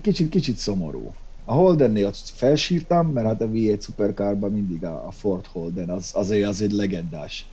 [0.00, 1.14] kicsit, kicsit szomorú.
[1.44, 6.10] A Holdennél azt felsírtam, mert hát a V8 Supercarban mindig a, a Ford Holden, az,
[6.14, 7.46] azért az egy legendás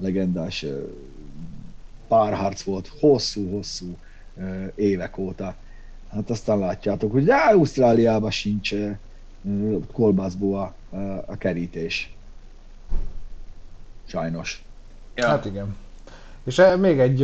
[0.00, 0.64] legendás
[2.08, 3.96] párharc volt hosszú-hosszú
[4.74, 5.54] évek óta.
[6.12, 8.74] Hát aztán látjátok, hogy Ausztráliában sincs
[9.92, 12.14] kolbászból a, a kerítés.
[14.06, 14.64] Sajnos.
[15.14, 15.26] Ja.
[15.26, 15.76] Hát igen.
[16.44, 17.22] És e, még egy,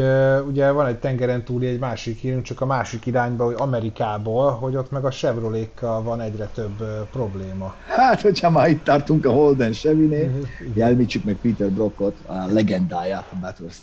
[0.49, 4.77] ugye van egy tengeren túli egy másik hírünk, csak a másik irányba, hogy Amerikából, hogy
[4.77, 7.75] ott meg a Chevrolet-kal van egyre több probléma.
[7.87, 10.31] Hát, hogyha már itt tartunk a Holden Chevy-nél,
[10.75, 13.83] jelmítsük meg Peter Brockot, a legendáját a Bathurst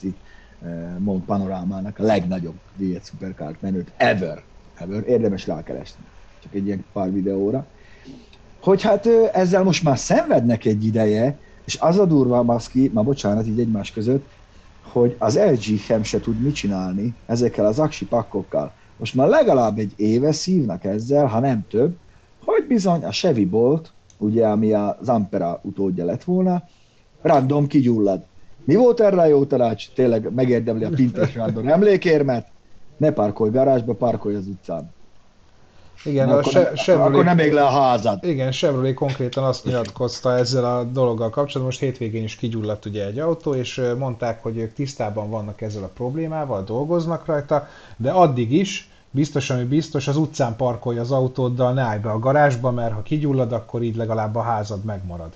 [0.98, 4.41] Mount Panorámának, a legnagyobb V1 Supercar menőt ever,
[4.76, 6.04] ever, érdemes rákeresni,
[6.43, 7.65] csak egy ilyen pár videóra.
[8.62, 13.48] Hogy hát ezzel most már szenvednek egy ideje, és az a durva, Maszki, ma bocsánat,
[13.48, 14.26] így egymás között,
[14.84, 18.72] hogy az LG sem se tud mit csinálni ezekkel az aksi pakkokkal.
[18.98, 21.96] Most már legalább egy éve szívnak ezzel, ha nem több,
[22.46, 26.63] hogy bizony a Chevy Bolt, ugye, ami az Ampera utódja lett volna,
[27.22, 28.24] random kigyullad.
[28.65, 29.93] Mi volt erre a jó tanács?
[29.93, 32.48] Tényleg megérdemli a Pintes random emlékérmet?
[32.98, 34.91] Ne parkolj garázsba, parkolj az utcán.
[36.06, 38.23] Igen, Na, a akkor, ne, Chevrolet, akkor nem még le a házad.
[38.23, 43.19] Igen, Chevrolet konkrétan azt nyilatkozta ezzel a dologgal kapcsolatban, most hétvégén is kigyulladt ugye egy
[43.19, 48.89] autó, és mondták, hogy ők tisztában vannak ezzel a problémával, dolgoznak rajta, de addig is,
[49.12, 53.01] biztos, ami biztos, az utcán parkolja az autóddal, ne állj be a garázsba, mert ha
[53.01, 55.32] kigyullad, akkor így legalább a házad megmarad.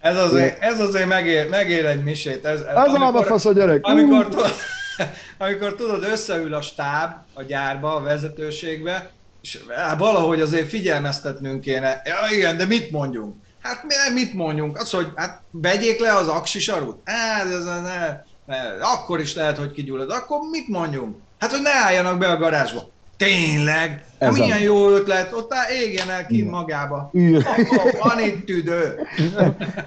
[0.00, 2.44] Ez azért, ez azért megér, megér egy misét.
[2.44, 3.84] Ez, ez amikor, a fasz a gyerek.
[3.84, 4.50] Amikor, tudod,
[5.38, 9.10] amikor tudod, összeül a stáb a gyárba, a vezetőségbe,
[9.42, 12.02] és hát valahogy azért figyelmeztetnünk kéne.
[12.04, 13.34] Ja, igen, de mit mondjunk?
[13.60, 14.78] Hát mit mondjunk?
[14.78, 16.96] Az, hogy hát vegyék le az aksisarút?
[17.04, 20.10] Hát ez ne, ne, akkor is lehet, hogy kigyullad.
[20.10, 21.16] Akkor mit mondjunk?
[21.38, 22.90] Hát, hogy ne álljanak be a garázsba.
[23.16, 24.04] Tényleg?
[24.18, 24.62] Ez ha milyen a...
[24.62, 27.10] jó ötlet, ott áll, égjen el ki magába.
[27.44, 28.98] Akkor van itt tüdő.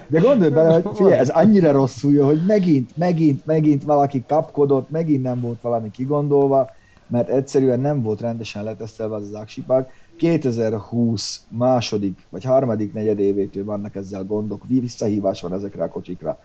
[0.06, 5.22] De gondolj bele, hogy figyelj, ez annyira rosszul, hogy megint, megint, megint valaki kapkodott, megint
[5.22, 6.75] nem volt valami kigondolva,
[7.06, 9.90] mert egyszerűen nem volt rendesen letesztelve az aksipak.
[10.16, 16.38] 2020 második vagy harmadik negyedévétől vannak ezzel gondok, visszahívás van ezekre a kocsikra.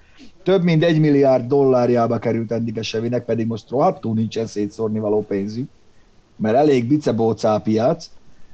[0.44, 5.22] Több mint egy milliárd dollárjába került eddig a Sevinek, pedig most rohadtul nincsen szétszórni való
[5.22, 5.70] pénzük,
[6.36, 8.10] mert elég bicebócá piac,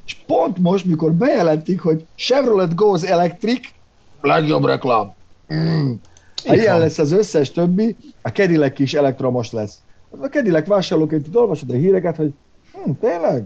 [0.06, 3.70] és pont most, mikor bejelentik, hogy Chevrolet Goes Electric,
[4.22, 5.14] legjobb reklám.
[5.54, 5.92] Mm.
[6.46, 9.78] Ha ilyen lesz az összes többi, a Cadillac is elektromos lesz.
[10.10, 12.34] A Cadillac vásárlóként itt olvasod a híreket, hogy
[12.74, 13.46] hm, tényleg?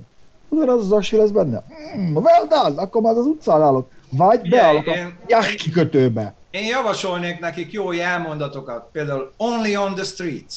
[0.50, 1.64] Ugyanaz az aksi lesz benne?
[1.94, 3.90] Hm, well done, akkor már az utcán állok.
[4.10, 6.34] Vagy beállok a én, kikötőbe.
[6.52, 10.56] Én javasolnék nekik jó jelmondatokat, például only on the streets.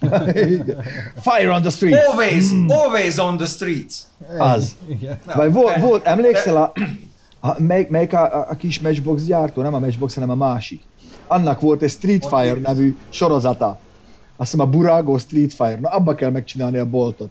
[1.26, 2.06] Fire on the streets.
[2.06, 2.68] Always, mm.
[2.70, 3.94] always on the streets.
[4.38, 4.76] Az.
[5.26, 6.72] Na, Vagy volt, volt, emlékszel a,
[7.40, 10.82] a, melyik, melyik a, a, a kis Matchbox gyártó, nem a Matchbox, hanem a másik.
[11.26, 13.78] Annak volt egy Street Fire nevű sorozata
[14.42, 17.30] azt hiszem a Burago Street Fire, na abba kell megcsinálni a boltot.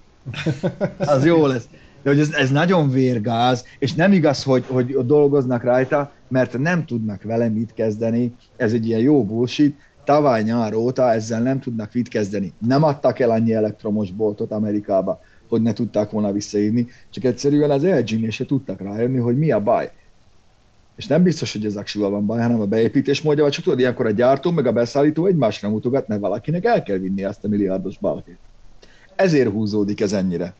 [0.97, 1.67] Az jó lesz.
[2.03, 6.85] De hogy ez, ez nagyon vérgáz, és nem igaz, hogy, hogy dolgoznak rajta, mert nem
[6.85, 8.33] tudnak vele mit kezdeni.
[8.55, 9.75] Ez egy ilyen jó bullshit.
[10.03, 12.53] Tavaly nyár óta ezzel nem tudnak mit kezdeni.
[12.67, 17.83] Nem adtak el annyi elektromos boltot Amerikába, hogy ne tudták volna visszaírni, csak egyszerűen az
[17.83, 19.91] lg se tudtak rájönni, hogy mi a baj.
[21.01, 23.79] És nem biztos, hogy ez aksival van baj, hanem a beépítés módja, vagy csak tudod,
[23.79, 27.47] ilyenkor a gyártó meg a beszállító egymásra mutogat, mert valakinek el kell vinni ezt a
[27.47, 28.37] milliárdos balhét.
[29.15, 30.53] Ezért húzódik ez ennyire.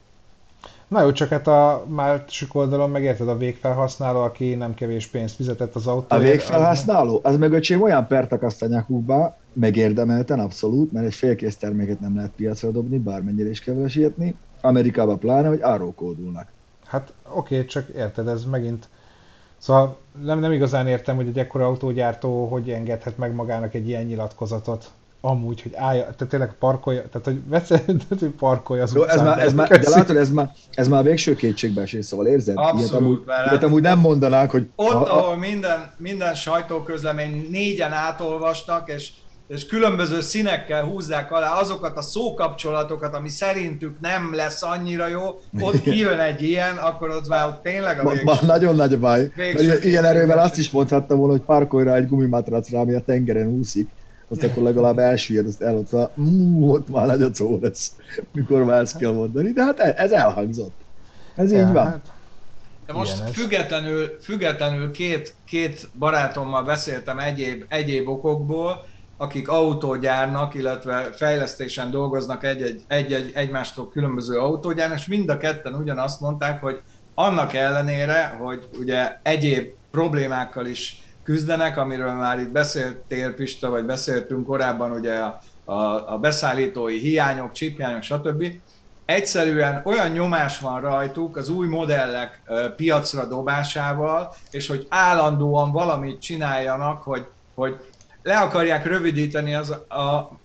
[0.88, 5.76] Na jó, csak hát a másik oldalon megérted a végfelhasználó, aki nem kevés pénzt fizetett
[5.76, 6.24] az autóért.
[6.24, 7.20] A végfelhasználó?
[7.24, 12.32] Az meg öcsém olyan pert akasztanyák húba, megérdemelten abszolút, mert egy félkész terméket nem lehet
[12.36, 14.36] piacra dobni, bármennyire is kell sietni.
[14.62, 16.48] Amerikában pláne, hogy árókódulnak.
[16.86, 18.90] Hát oké, okay, csak érted, ez megint
[19.62, 24.04] Szóval nem, nem igazán értem, hogy egy ekkora autógyártó hogy engedhet meg magának egy ilyen
[24.04, 24.86] nyilatkozatot.
[25.24, 29.18] Amúgy, hogy állja, tehát tényleg parkolja, tehát hogy veszed, hogy parkolja az utcán.
[29.18, 32.58] Ez már, ez már, de látod, ez már, ez már végső kétségbeesés, szóval érzed?
[32.58, 34.70] Abszolút, ilyet amúgy, ilyet amúgy nem mondanák, hogy...
[34.76, 35.18] Ott, a, a...
[35.18, 39.10] ahol minden, minden sajtóközlemény négyen átolvastak, és
[39.48, 45.82] és különböző színekkel húzzák alá azokat a szókapcsolatokat, ami szerintük nem lesz annyira jó, ott
[45.82, 48.24] kijön egy ilyen, akkor ott már tényleg a végső.
[48.24, 49.32] Ma, nagyon nagy baj.
[49.36, 53.48] Végső ilyen erővel azt is mondhatta volna, hogy parkolj rá egy gumimatracra, ami a tengeren
[53.48, 53.90] úszik.
[54.28, 57.92] Azt akkor legalább elsüllyed, azt el ott, már nagy a szó lesz,
[58.34, 59.52] mikor már ezt kell mondani.
[59.52, 60.76] De hát ez elhangzott.
[61.36, 61.86] Ez így van.
[61.86, 62.12] Hát,
[62.86, 68.86] de most függetlenül, függetlenül két, két barátommal beszéltem egyéb, egyéb okokból,
[69.22, 76.20] akik autógyárnak, illetve fejlesztésen dolgoznak egy-egy, egy-egy egymástól különböző autógyárnak, és mind a ketten ugyanazt
[76.20, 76.82] mondták, hogy
[77.14, 84.46] annak ellenére, hogy ugye egyéb problémákkal is küzdenek, amiről már itt beszéltél Pista, vagy beszéltünk
[84.46, 88.46] korábban, ugye a, a, a beszállítói hiányok, csiphiányok, stb.
[89.06, 92.42] egyszerűen olyan nyomás van rajtuk az új modellek
[92.76, 97.80] piacra dobásával, és hogy állandóan valamit csináljanak, hogy, hogy
[98.24, 100.40] le akarják rövidíteni az, a,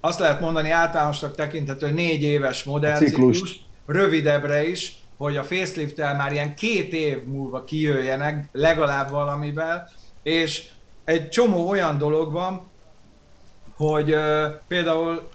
[0.00, 6.54] azt lehet mondani általánosnak tekinthető négy éves modellciklus, rövidebbre is, hogy a facelift már ilyen
[6.54, 9.90] két év múlva kijöjjenek legalább valamivel,
[10.22, 10.68] és
[11.04, 12.70] egy csomó olyan dolog van,
[13.76, 14.16] hogy
[14.68, 15.28] például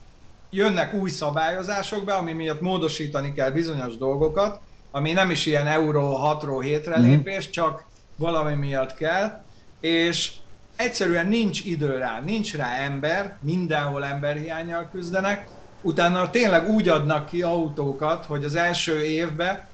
[0.50, 4.60] jönnek új szabályozások be, ami miatt módosítani kell bizonyos dolgokat,
[4.92, 7.10] ami nem is ilyen euró 6-ról 7-re mhm.
[7.10, 9.44] lépés, csak valami miatt kell,
[9.80, 10.32] és
[10.76, 15.48] egyszerűen nincs idő rá, nincs rá ember, mindenhol emberhiányjal küzdenek,
[15.82, 19.68] utána tényleg úgy adnak ki autókat, hogy az első évben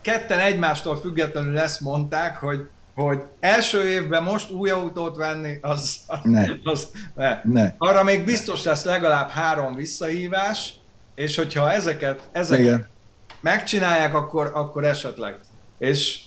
[0.00, 6.46] ketten egymástól függetlenül ezt mondták, hogy hogy első évben most új autót venni, az, ne.
[6.64, 7.40] az ne.
[7.44, 7.72] ne.
[7.78, 10.74] Arra még biztos lesz legalább három visszahívás,
[11.14, 12.88] és hogyha ezeket, ezeket Igen.
[13.40, 15.38] megcsinálják, akkor, akkor esetleg.
[15.78, 16.23] És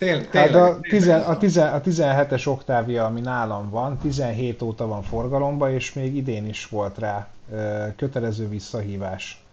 [0.00, 5.02] Tény, hát a, tizen, a, tizen, a 17-es oktávia, ami nálam van, 17 óta van
[5.02, 7.28] forgalomba, és még idén is volt rá
[7.96, 9.44] kötelező visszahívás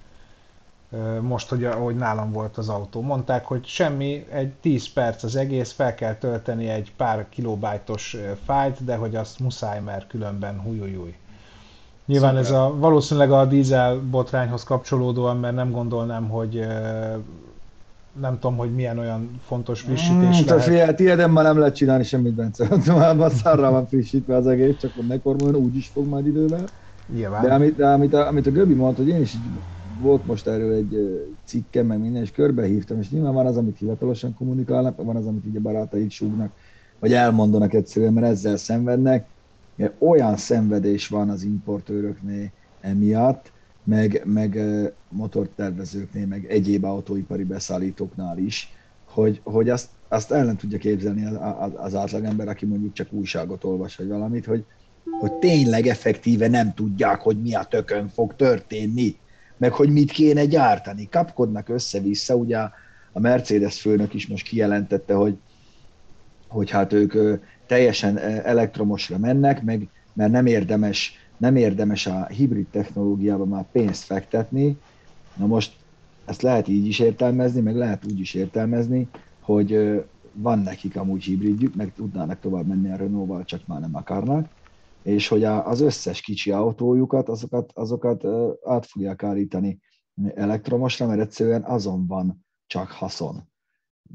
[1.21, 3.01] most, hogy ahogy nálam volt az autó.
[3.01, 8.83] Mondták, hogy semmi, egy 10 perc az egész, fel kell tölteni egy pár kilobájtos fájt,
[8.83, 11.15] de hogy azt muszáj, mert különben hujujúj.
[12.05, 12.45] Nyilván Szuper.
[12.45, 16.67] ez a valószínűleg a dízel botrányhoz kapcsolódóan, mert nem gondolnám, hogy
[18.21, 20.63] nem tudom, hogy milyen olyan fontos frissítés mm, lehet.
[20.63, 22.67] Figyelj, tiéden már nem lehet csinálni semmit, Bence.
[23.15, 26.63] Már szarra van frissítve az egész, csak ne kormoljon, úgy is fog majd idővel.
[27.13, 27.43] Nyilván.
[27.43, 29.34] De amit, de amit, a, amit a Göbi mondta, hogy én is
[30.01, 34.36] volt most erről egy cikkem, meg minden, és körbehívtam, és nyilván van az, amit hivatalosan
[34.36, 36.51] kommunikálnak, van az, amit így a barátaik súgnak,
[36.99, 39.27] vagy elmondanak egyszerűen, mert ezzel szenvednek.
[39.97, 42.51] Olyan szenvedés van az importőröknél
[42.82, 43.51] emiatt,
[43.88, 44.60] meg, meg
[45.10, 48.73] motortervezőknél, meg egyéb autóipari beszállítóknál is,
[49.06, 53.63] hogy, hogy azt, azt el nem tudja képzelni az, az átlagember, aki mondjuk csak újságot
[53.63, 54.65] olvas, vagy valamit, hogy,
[55.19, 59.15] hogy tényleg effektíve nem tudják, hogy mi a tökön fog történni
[59.58, 61.08] meg hogy mit kéne gyártani.
[61.10, 62.58] Kapkodnak össze-vissza, ugye
[63.12, 65.38] a Mercedes főnök is most kijelentette, hogy,
[66.47, 73.45] hogy hát ők teljesen elektromosra mennek, meg mert nem érdemes, nem érdemes a hibrid technológiába
[73.45, 74.78] már pénzt fektetni.
[75.36, 75.76] Na most
[76.26, 79.08] ezt lehet így is értelmezni, meg lehet úgy is értelmezni,
[79.39, 80.02] hogy
[80.34, 84.47] van nekik amúgy hibridjük, meg tudnának tovább menni a Renault-val, csak már nem akarnak
[85.08, 88.26] és hogy az összes kicsi autójukat, azokat, azokat
[88.65, 89.80] át fogják állítani
[90.36, 93.50] elektromosra, mert egyszerűen azon van csak haszon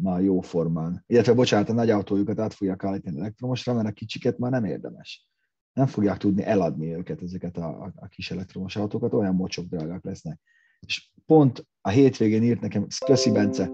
[0.03, 1.05] már jó formán.
[1.07, 5.29] Illetve, bocsánat, a nagy autójukat át fogják állítani elektromosra, mert a kicsiket már nem érdemes.
[5.73, 10.05] Nem fogják tudni eladni őket, ezeket a, a, a kis elektromos autókat, olyan mocsok drágák
[10.05, 10.41] lesznek.
[10.81, 13.71] És pont a hétvégén írt nekem, köszi Bence,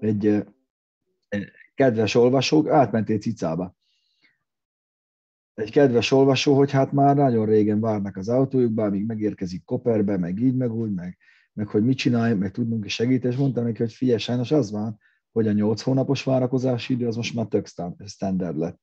[0.00, 0.26] egy,
[1.28, 3.76] egy kedves olvasó, átmentél cicába,
[5.54, 10.38] egy kedves olvasó, hogy hát már nagyon régen várnak az autójukba, amíg megérkezik Koperbe, meg
[10.38, 11.18] így, meg úgy, meg,
[11.52, 14.70] meg hogy mit csinálj, meg tudnunk is segíteni, és mondtam neki, hogy figyelj, sajnos az
[14.70, 14.98] van,
[15.32, 17.66] hogy a 8 hónapos várakozási idő az most már tök
[18.06, 18.80] standard lett.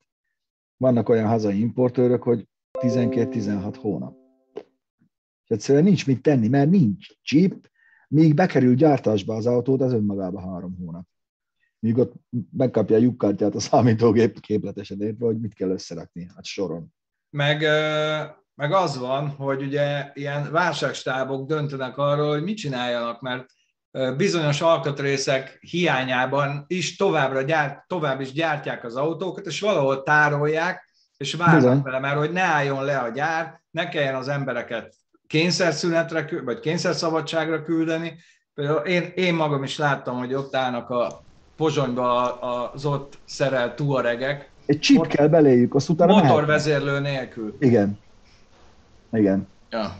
[0.81, 2.47] Vannak olyan hazai importőrök, hogy
[2.79, 4.15] 12-16 hónap.
[5.43, 7.69] És egyszerűen nincs mit tenni, mert nincs chip,
[8.07, 11.09] míg bekerül gyártásba az autót, az önmagában három hónap
[11.81, 12.13] míg ott
[12.51, 16.93] megkapja a lyukkártyát a számítógép képletesen hogy mit kell összerakni, hát soron.
[17.29, 17.61] Meg,
[18.55, 23.45] meg az van, hogy ugye ilyen válságstábok döntenek arról, hogy mit csináljanak, mert
[24.17, 31.33] bizonyos alkatrészek hiányában is továbbra gyárt, tovább is gyártják az autókat, és valahol tárolják, és
[31.33, 34.93] várnak vele, mert hogy ne álljon le a gyár, ne kelljen az embereket
[35.27, 38.19] kényszerszünetre, vagy kényszerszabadságra küldeni.
[38.53, 41.23] Például én, én magam is láttam, hogy ott állnak a
[41.55, 42.39] Pozsonyba
[42.71, 44.49] az ott szerelt tuaregek.
[44.65, 47.55] Egy chip kell beléjük, azt utána Motorvezérlő nélkül.
[47.59, 47.99] Igen.
[49.11, 49.47] Igen.
[49.69, 49.95] Ja.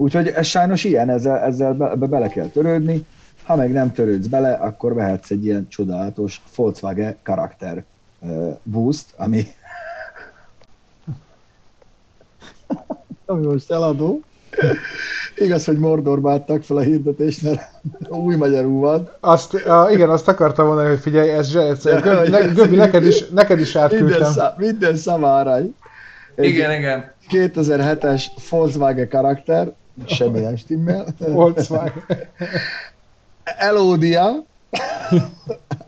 [0.00, 3.06] Úgyhogy ez sajnos ilyen, ezzel, ezzel be, be, bele kell törődni.
[3.42, 7.84] Ha meg nem törődsz bele, akkor vehetsz egy ilyen csodálatos Volkswagen karakter
[8.18, 9.46] uh, boost, ami
[13.26, 14.20] ami most eladó.
[15.36, 17.60] Igaz, hogy Mordorba adtak fel a hirdetésnél,
[18.08, 19.10] új magyarul van.
[19.20, 23.28] Azt, a, igen, azt akartam mondani, hogy figyelj, ez, ez Göbi, ne, Göbi neked, is,
[23.28, 24.08] neked is átküldtem.
[24.08, 25.74] Minden, szá, minden szavárány.
[26.36, 27.12] Igen, igen.
[27.30, 29.72] 2007-es Volkswagen karakter,
[30.06, 31.06] semmilyen stimmel.
[31.18, 32.02] Volkswagen.
[33.44, 34.44] Elodia,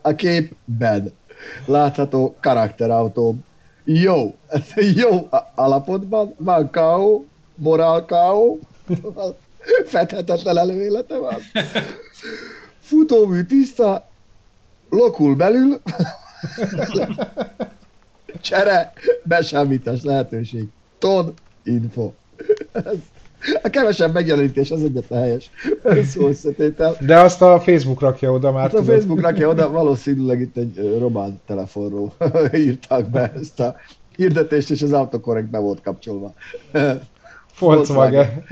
[0.01, 1.11] a kép bed.
[1.65, 3.35] Látható karakterautó.
[3.83, 4.35] Jó,
[4.95, 7.23] jó alapotban, van K.O.,
[7.55, 8.57] morál K.O.,
[9.85, 11.37] Fethetetlen előélete van.
[12.79, 14.07] Futómű tiszta,
[14.89, 15.81] lokul belül,
[18.41, 18.93] csere,
[19.23, 20.67] besámítás lehetőség.
[20.97, 21.33] Ton,
[21.63, 22.11] info.
[23.63, 25.51] A kevesebb megjelenítés az egyetlen helyes
[26.03, 26.95] szó összetétel.
[26.99, 28.61] De azt a Facebook rakja oda már.
[28.61, 32.13] Hát a Facebook rakja oda, valószínűleg itt egy román telefonról
[32.53, 33.75] írták be ezt a
[34.15, 36.33] hirdetést, és az autokorrekt be volt kapcsolva.
[37.59, 38.43] Volkswagen.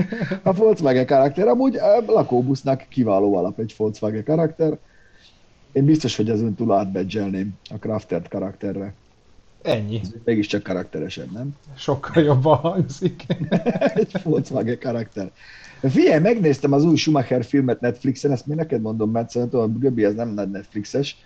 [0.44, 4.78] A Volkswagen karakter, amúgy a lakóbusznak kiváló alap egy Volkswagen karakter.
[5.72, 8.94] Én biztos, hogy ezen túl átbedzselném a Craftert karakterre.
[9.62, 10.00] Ennyi.
[10.04, 11.56] Ez mégiscsak karakteresebb, nem?
[11.76, 13.26] Sokkal jobban hangzik.
[13.96, 15.32] egy Volkswagen karakter.
[15.82, 20.04] Figyelj, megnéztem az új Schumacher filmet Netflixen, ezt még neked mondom, mert szerintem a Göbi
[20.04, 21.18] az nem nagy Netflixes,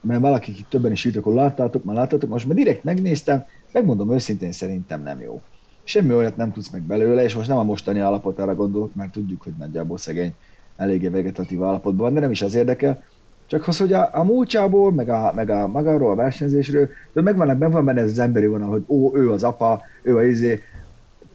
[0.00, 4.12] mert valakik itt többen is írtak, hogy láttátok, már láttátok, most már direkt megnéztem, megmondom
[4.12, 5.42] őszintén, szerintem nem jó.
[5.84, 9.42] Semmi olyat nem tudsz meg belőle, és most nem a mostani állapotára gondolok, mert tudjuk,
[9.42, 10.34] hogy nagyjából szegény
[10.76, 13.02] eléggé vegetatív állapotban van, de nem is az érdekel,
[13.52, 17.56] csak az, hogy a, a múltjából, meg, a, meg a magáról, a versenyzésről, de megvan,
[17.56, 20.62] meg van benne ez az emberi vonal, hogy ó, ő az apa, ő a izé,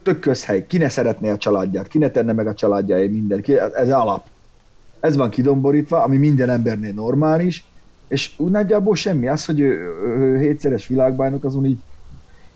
[0.02, 3.90] tök közhely, ki ne szeretné a családját, ki ne tenne meg a családjáért mindenki, ez
[3.90, 4.26] alap.
[5.00, 7.64] Ez van kidomborítva, ami minden embernél normális,
[8.08, 9.28] és úgy nagyjából semmi.
[9.28, 11.78] Az, hogy ő, ő, hétszeres világbajnok, azon így,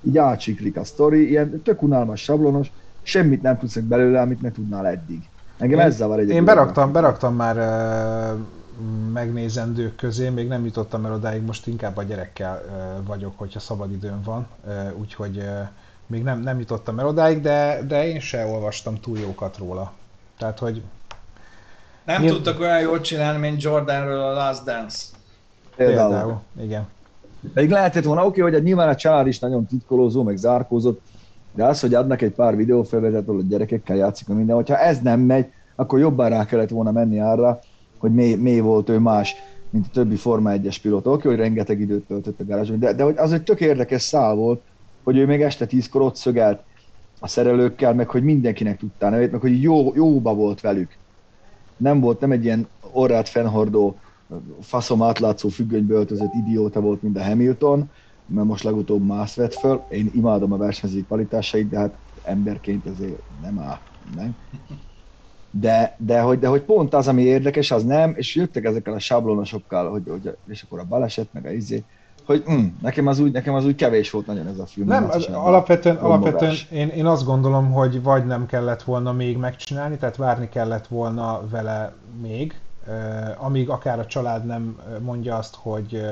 [0.03, 2.71] így átsiklik a sztori, ilyen tök unalmas, sablonos,
[3.03, 5.19] semmit nem tudsz belőle, amit ne tudnál eddig.
[5.59, 8.41] Engem én, ez zavar egy Én beraktam, beraktam már uh,
[9.12, 12.62] megnézendők közé, még nem jutottam el odáig, most inkább a gyerekkel
[13.07, 14.47] vagyok, hogyha szabadidőm van,
[15.01, 15.45] úgyhogy
[16.07, 19.93] még nem, nem jutottam el odáig, de, de én se olvastam túl jókat róla.
[20.39, 20.83] Tehát, hogy...
[22.05, 22.35] Nem Nyilv...
[22.35, 25.07] tudtak olyan jól csinálni, mint Jordanről a Last Dance.
[25.77, 26.11] Például.
[26.11, 26.41] Például.
[26.61, 26.87] Igen.
[27.55, 31.01] Pedig lehetett volna, oké, okay, hogy nyilván a család is nagyon titkolózó, meg zárkózott,
[31.55, 35.20] de az, hogy adnak egy pár videófelvezetet, ahol a gyerekekkel játszik, minden, hogyha ez nem
[35.20, 37.61] megy, akkor jobban rá kellett volna menni arra,
[38.03, 39.35] hogy mély, volt ő más,
[39.71, 41.11] mint a többi Forma 1-es pilóta.
[41.11, 44.63] Oké, hogy rengeteg időt töltött a garázsban, de, de az egy tök érdekes szál volt,
[45.03, 46.63] hogy ő még este tízkor ott szögelt
[47.21, 50.97] a szerelőkkel, meg hogy mindenkinek tudtál nevét, meg hogy jó, jóba volt velük.
[51.77, 53.97] Nem volt, nem egy ilyen orrát fennhordó,
[54.61, 57.91] faszom átlátszó függönybe öltözött idióta volt, mint a Hamilton,
[58.27, 59.83] mert most legutóbb más vett föl.
[59.91, 61.95] Én imádom a versenyzői kvalitásait, de hát
[62.25, 63.79] emberként ezért nem áll.
[64.15, 64.37] Nem?
[65.55, 68.99] De, de, hogy, de hogy pont az, ami érdekes, az nem, és jöttek ezekkel a
[68.99, 71.85] sablonosokkal, hogy, hogy és akkor a baleset, meg a izé,
[72.27, 74.87] hogy mm, nekem, az úgy, nekem az úgy kevés volt nagyon ez a film.
[74.87, 79.97] Nem, az, alapvetően, alapvetően én, én azt gondolom, hogy vagy nem kellett volna még megcsinálni,
[79.97, 82.55] tehát várni kellett volna vele még,
[83.39, 86.03] amíg akár a család nem mondja azt, hogy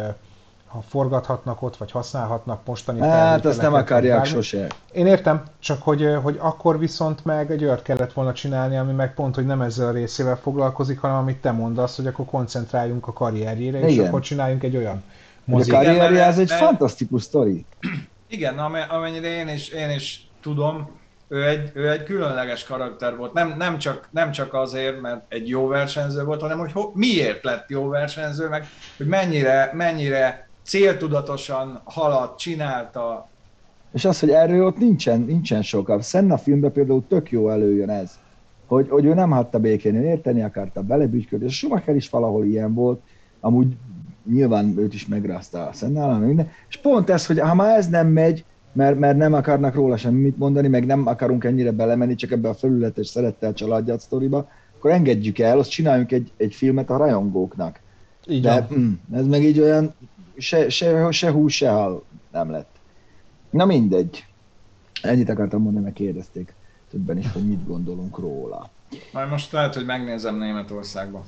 [0.72, 4.28] ha forgathatnak ott, vagy használhatnak mostani Hát azt nem akarják bármi.
[4.28, 4.66] sose.
[4.92, 9.14] Én értem, csak hogy, hogy akkor viszont meg egy olyat kellett volna csinálni, ami meg
[9.14, 13.12] pont, hogy nem ezzel a részével foglalkozik, hanem amit te mondasz, hogy akkor koncentráljunk a
[13.12, 13.90] karrierjére, Igen.
[13.90, 15.02] és akkor csináljunk egy olyan
[15.44, 15.70] mozi.
[15.70, 17.64] A karrierje ez egy mert, fantasztikus sztori.
[18.28, 18.58] Igen,
[18.88, 20.90] amennyire én is, én is tudom,
[21.28, 23.32] ő egy, ő egy különleges karakter volt.
[23.32, 27.44] Nem, nem, csak, nem csak azért, mert egy jó versenyző volt, hanem hogy ho, miért
[27.44, 28.66] lett jó versenyző, meg
[28.96, 33.28] hogy mennyire, mennyire céltudatosan haladt, csinálta.
[33.92, 36.02] És az, hogy erről ott nincsen, nincsen sok.
[36.02, 38.18] Senna filmben például tök jó előjön ez,
[38.66, 42.74] hogy, hogy ő nem hagyta békén, ő érteni akarta, belebügyködni, és Schumacher is valahol ilyen
[42.74, 43.00] volt,
[43.40, 43.76] amúgy
[44.30, 46.50] nyilván őt is megrázta a Senna, minden.
[46.68, 50.38] És pont ez, hogy ha már ez nem megy, mert, mert nem akarnak róla semmit
[50.38, 55.38] mondani, meg nem akarunk ennyire belemenni, csak ebbe a felületes szerettel családját sztoriba, akkor engedjük
[55.38, 57.80] el, azt csináljunk egy, egy filmet a rajongóknak.
[58.30, 59.94] Így De mm, ez meg így olyan
[60.38, 62.02] se, se, se hús, se hal
[62.32, 62.70] nem lett.
[63.50, 64.24] Na mindegy.
[65.02, 66.54] Ennyit akartam mondani, mert kérdezték
[66.90, 68.70] többen is, hogy mit gondolunk róla.
[69.12, 71.22] Majd most lehet, hogy megnézem Németországban.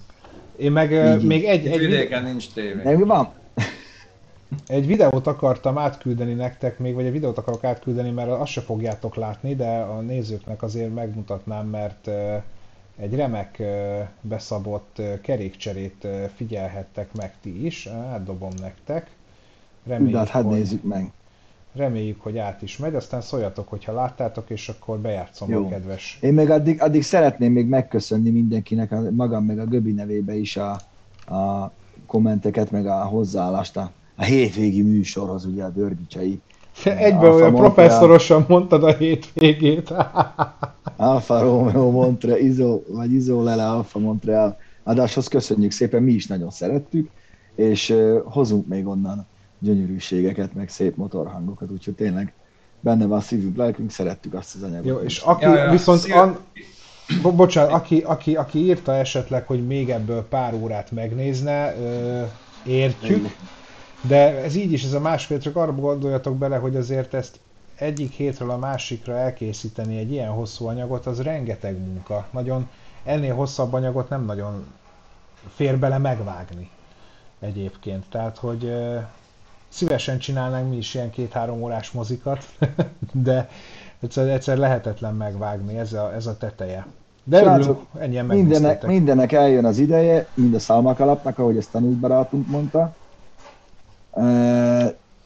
[0.57, 1.27] Én meg Így.
[1.27, 1.67] még egy...
[1.67, 2.83] egy vidéken nincs tévé.
[2.83, 3.29] Nem, van.
[4.67, 9.17] Egy videót akartam átküldeni nektek még, vagy egy videót akarok átküldeni, mert azt se fogjátok
[9.17, 12.09] látni, de a nézőknek azért megmutatnám, mert
[12.97, 13.63] egy remek
[14.21, 19.11] beszabott kerékcserét figyelhettek meg ti is, átdobom nektek.
[19.85, 21.13] Reméljük, hát, hát nézzük meg.
[21.75, 25.65] Reméljük, hogy át is megy, aztán szóljatok, hogyha láttátok, és akkor bejátszom Jó.
[25.65, 26.19] a kedves.
[26.21, 30.57] Én meg addig, addig szeretném még megköszönni mindenkinek, a, magam meg a Göbi nevébe is
[30.57, 30.71] a,
[31.37, 31.73] a
[32.07, 35.71] kommenteket, meg a hozzáállást a, a hétvégi műsorhoz, ugye a
[36.83, 39.95] Dörgicsei Egyben olyan professzorosan mondtad a hétvégét.
[40.97, 46.51] Alfa Romeo Montre, Izo, vagy Izo Lele Alfa Montreal adáshoz köszönjük szépen, mi is nagyon
[46.51, 47.11] szerettük,
[47.55, 49.27] és hozunk még onnan
[49.59, 52.33] gyönyörűségeket, meg szép motorhangokat, úgyhogy tényleg
[52.81, 54.87] benne van a szívünk, lelkünk, szerettük azt az anyagot.
[54.87, 56.05] Jó, és aki ja, ja, viszont...
[56.13, 56.39] An...
[57.23, 62.23] Bo- bocsánat, aki, aki, aki írta esetleg, hogy még ebből pár órát megnézne, ö,
[62.67, 63.29] értjük,
[64.03, 67.41] de ez így is, ez a másfél, csak arra gondoljatok bele, hogy azért ezt
[67.75, 72.27] egyik hétről a másikra elkészíteni egy ilyen hosszú anyagot, az rengeteg munka.
[72.31, 72.69] Nagyon,
[73.05, 74.67] ennél hosszabb anyagot nem nagyon
[75.55, 76.71] fér bele megvágni
[77.41, 78.05] egyébként.
[78.11, 78.73] Tehát, hogy
[79.69, 82.45] szívesen csinálnánk mi is ilyen két-három órás mozikat,
[83.13, 83.49] de
[84.01, 86.87] egyszer, egyszer lehetetlen megvágni, ez a, ez a teteje.
[87.25, 91.97] De örülünk, ennyien mindenek, mindenek eljön az ideje, mind a szalmak alapnak, ahogy ezt tanult
[91.97, 92.95] barátunk mondta.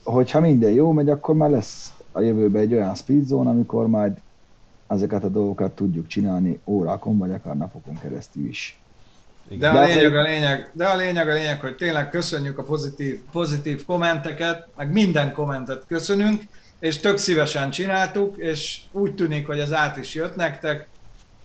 [0.03, 4.12] Hogyha minden jó megy, akkor már lesz a jövőben egy olyan speed zone, amikor majd
[4.87, 8.80] ezeket a dolgokat tudjuk csinálni órákon, vagy akár napokon keresztül is.
[9.49, 13.20] De a lényeg a lényeg, de a lényeg a lényeg, hogy tényleg köszönjük a pozitív,
[13.32, 16.43] pozitív kommenteket, meg minden kommentet köszönünk,
[16.78, 20.89] és tök szívesen csináltuk, és úgy tűnik, hogy ez át is jött nektek.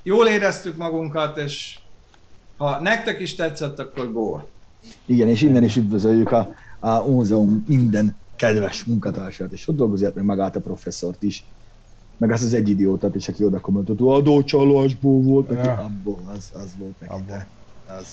[0.04, 1.80] Jól éreztük magunkat, és
[2.58, 4.48] ha nektek is tetszett, akkor gól.
[5.06, 10.23] Igen, és innen is üdvözöljük a, a múzeum minden kedves munkatársát, és ott dolgozott meg
[10.23, 11.55] magát a professzort is,
[12.17, 15.77] meg azt az egy idiótát is, aki oda kommentolt, adócsalásból volt, neki Ja.
[15.77, 17.25] abból, az, az volt neki, Abból.
[17.25, 17.51] de
[17.86, 18.07] az.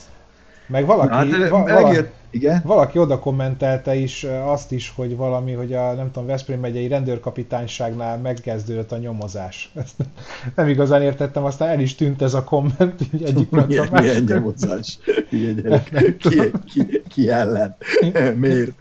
[0.68, 5.16] Meg valaki, Hát, va- va, vala, megjött, igen, valaki oda kommentelte is azt is, hogy
[5.16, 9.70] valami, hogy a nem tudom, Veszprém megyei rendőrkapitányságnál megkezdődött a nyomozás.
[9.82, 9.94] Ezt
[10.54, 14.22] nem igazán értettem, aztán el is tűnt ez a komment így egyik milyen, a milyen
[14.22, 14.98] nyomozás.
[15.30, 16.16] Gyerek.
[16.18, 17.76] Ki, ki, ki ellen?
[18.36, 18.72] Miért?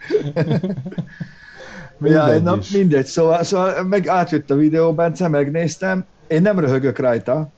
[2.02, 2.70] Ja, Mindegy na, is.
[2.70, 6.06] mindegy, szóval, szóval meg átjött a videó, Bence, megnéztem.
[6.28, 7.50] Én nem röhögök rajta,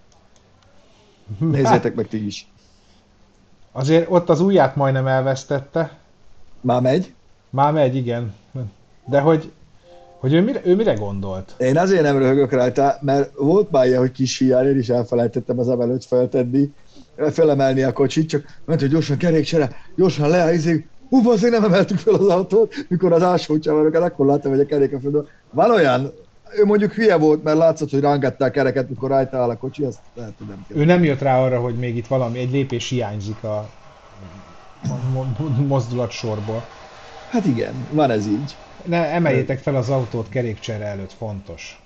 [1.40, 2.48] nézzétek meg ti is.
[3.72, 5.98] Azért ott az ujját majdnem elvesztette.
[6.62, 7.14] Már megy.
[7.50, 8.34] Már megy, igen.
[9.06, 9.52] De hogy,
[10.20, 11.56] hogy ő, mire, ő mire gondolt?
[11.58, 15.60] Én azért nem röhögök rajta, mert volt már ilyen, hogy kis hiány, én is elfelejtettem
[15.60, 16.74] az előtt feltenni,
[17.32, 21.98] felemelni a kocsit, csak ment, hogy gyorsan keréksere, gyorsan le, izé, hú, azért nem emeltük
[21.98, 25.28] fel az autót, mikor az ásó csavarokat, akkor láttam, hogy a kerék a földön.
[25.52, 26.14] Van olyan,
[26.58, 29.84] ő mondjuk hülye volt, mert látszott, hogy rángatta a kereket, mikor rajta áll a kocsi,
[29.84, 30.78] azt lehet, hogy nem kell.
[30.78, 33.70] Ő nem jött rá arra, hogy még itt valami, egy lépés hiányzik a
[34.88, 36.64] mo- mo- mozdulat sorból.
[37.28, 38.58] Hát igen, van ez így.
[38.86, 41.84] Ne emeljétek fel az autót kerékcsere előtt, fontos.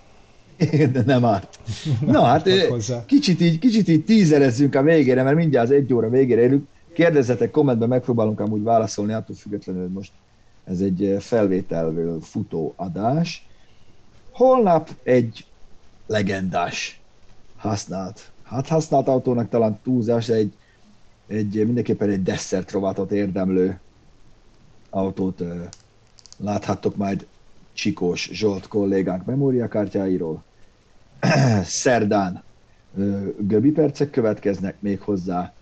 [0.91, 1.59] De nem árt.
[2.05, 3.05] Na hát, hozzá.
[3.05, 6.69] kicsit így, kicsit így tízerezzünk a végére, mert mindjárt az egy óra végére élünk.
[6.93, 10.13] Kérdezzetek kommentben, megpróbálunk amúgy válaszolni, attól függetlenül, hogy most
[10.63, 13.47] ez egy ö, felvételről futó adás.
[14.33, 15.45] Holnap egy
[16.07, 17.01] legendás
[17.55, 20.53] használt, hát használt autónak talán túlzás, egy,
[21.27, 23.79] egy mindenképpen egy desszert rovatot érdemlő
[24.89, 25.63] autót ö,
[26.37, 27.27] láthattok majd
[27.73, 30.43] Csikós Zsolt kollégánk memóriakártyáiról.
[31.63, 32.43] Szerdán
[32.97, 35.53] ö, göbi percek következnek még hozzá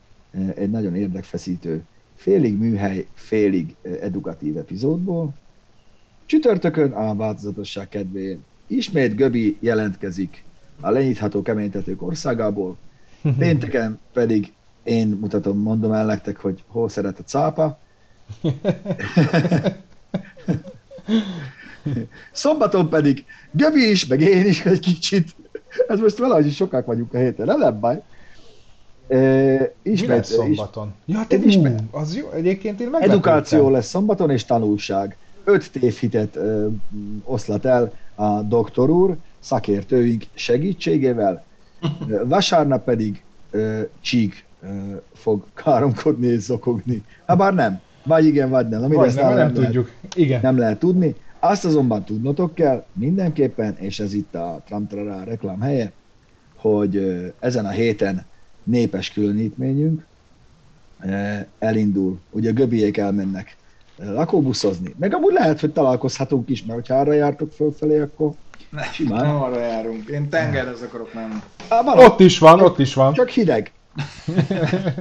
[0.56, 1.84] egy nagyon érdekfeszítő
[2.16, 5.34] félig műhely, félig edukatív epizódból.
[6.26, 8.40] Csütörtökön a változatosság kedvéért
[8.72, 10.44] ismét Göbi jelentkezik
[10.82, 12.78] a lenyitható keménytetők országából,
[13.40, 14.54] pénteken pedig
[14.84, 17.80] én mutatom, mondom el nektek, hogy hol szeret a cápa.
[22.32, 25.36] Szombaton pedig Göbi is, meg én is egy kicsit.
[25.88, 28.02] Ez most valahogy is sokak vagyunk a héten, nem, nem baj.
[29.08, 29.18] E,
[29.84, 30.94] Mi ismét, lesz szombaton?
[31.06, 35.18] Ja, te ú, az jó, egyébként én is, edukáció lesz szombaton és tanulság.
[35.44, 36.68] Öt tévhitet ö,
[37.24, 41.44] oszlat el a doktor úr szakértőink segítségével.
[42.26, 44.68] Vasárnap pedig ö, Csík ö,
[45.14, 47.04] fog káromkodni és zokogni.
[47.26, 47.80] Hát bár nem.
[48.06, 48.84] Vagy igen, vagy nem.
[48.84, 49.92] Ami Vagy nem, nem, nem lehet- tudjuk.
[50.16, 50.40] Igen.
[50.42, 51.16] nem lehet tudni.
[51.40, 55.92] Azt azonban tudnotok kell mindenképpen, és ez itt a Tramtrara reklám helye,
[56.56, 58.26] hogy ezen a héten
[58.64, 60.06] népes különítményünk
[61.60, 62.20] elindul.
[62.32, 63.56] Ugye a göbiek elmennek
[64.06, 64.96] lakóbuszozni.
[65.00, 68.32] Meg amúgy lehet, hogy találkozhatunk is, mert ha arra jártok fölfelé, akkor
[68.70, 69.26] Ne, Simán.
[69.26, 70.08] nem arra járunk.
[70.10, 71.34] Én tengerhez akarok menni.
[71.70, 73.14] Á, van, Ott is van, ott is van.
[73.14, 73.72] csak hideg.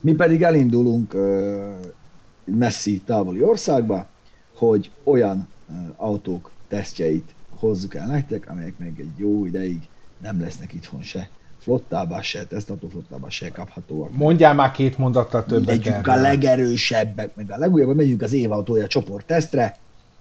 [0.00, 1.70] Mi pedig elindulunk ö,
[2.44, 4.06] messzi távoli országba,
[4.54, 9.78] hogy olyan ö, autók tesztjeit hozzuk el nektek, amelyek még egy jó ideig
[10.22, 11.28] nem lesznek itthon se
[11.66, 14.16] flottában se, tesztautó flottában se kaphatóak.
[14.16, 19.26] Mondjál már két mondattal többet Megyünk a legerősebbek, meg a legújabb, megyünk az évautója csoport
[19.26, 19.76] tesztre,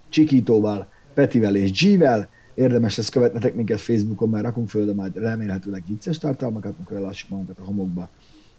[0.09, 5.83] Csikítóval, Petivel és G-vel, érdemes ezt követnetek minket Facebookon, mert rakunk föl, de majd remélhetőleg
[5.87, 8.09] vicces tartalmakat, amikor elassuk magunkat a homokba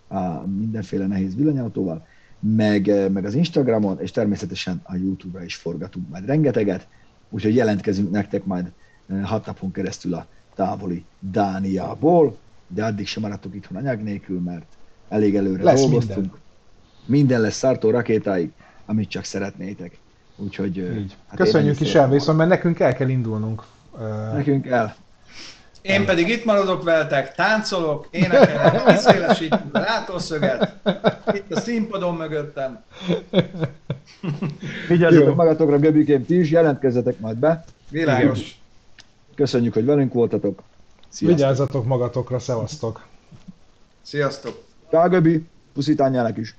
[0.08, 2.06] a mindenféle nehéz villanyautóval,
[2.40, 6.86] meg, meg az Instagramon, és természetesen a YouTube-ra is forgatunk majd rengeteget,
[7.30, 8.72] úgyhogy jelentkezünk nektek majd
[9.08, 12.36] eh, hat napon keresztül a távoli Dániából,
[12.68, 14.66] de addig sem maradtok itthon anyag nélkül, mert
[15.08, 16.16] elég előre Lesz dolgoztunk.
[16.20, 16.38] minden.
[17.06, 18.50] minden lesz szartó rakétáig,
[18.86, 19.98] amit csak szeretnétek.
[20.36, 21.16] Úgyhogy Így.
[21.28, 23.62] hát Köszönjük is szerettem el, mert nekünk el kell indulnunk.
[24.32, 24.96] Nekünk el.
[25.82, 30.74] Én pedig itt maradok veletek, táncolok, énekelek, kiszélesítjük a látószöget,
[31.32, 32.82] itt a színpadon mögöttem.
[34.88, 37.64] Vigyázzatok magatokra, Göbikém, ti is, jelentkezzetek majd be.
[37.90, 38.60] Világos.
[39.34, 40.62] Köszönjük, hogy velünk voltatok.
[41.16, 41.38] Sziasztok.
[41.38, 43.06] Vigyázzatok magatokra, szevasztok!
[44.02, 44.64] Sziasztok!
[44.90, 45.46] Ciao, Göbi.
[45.72, 46.56] Puszit anyjának is.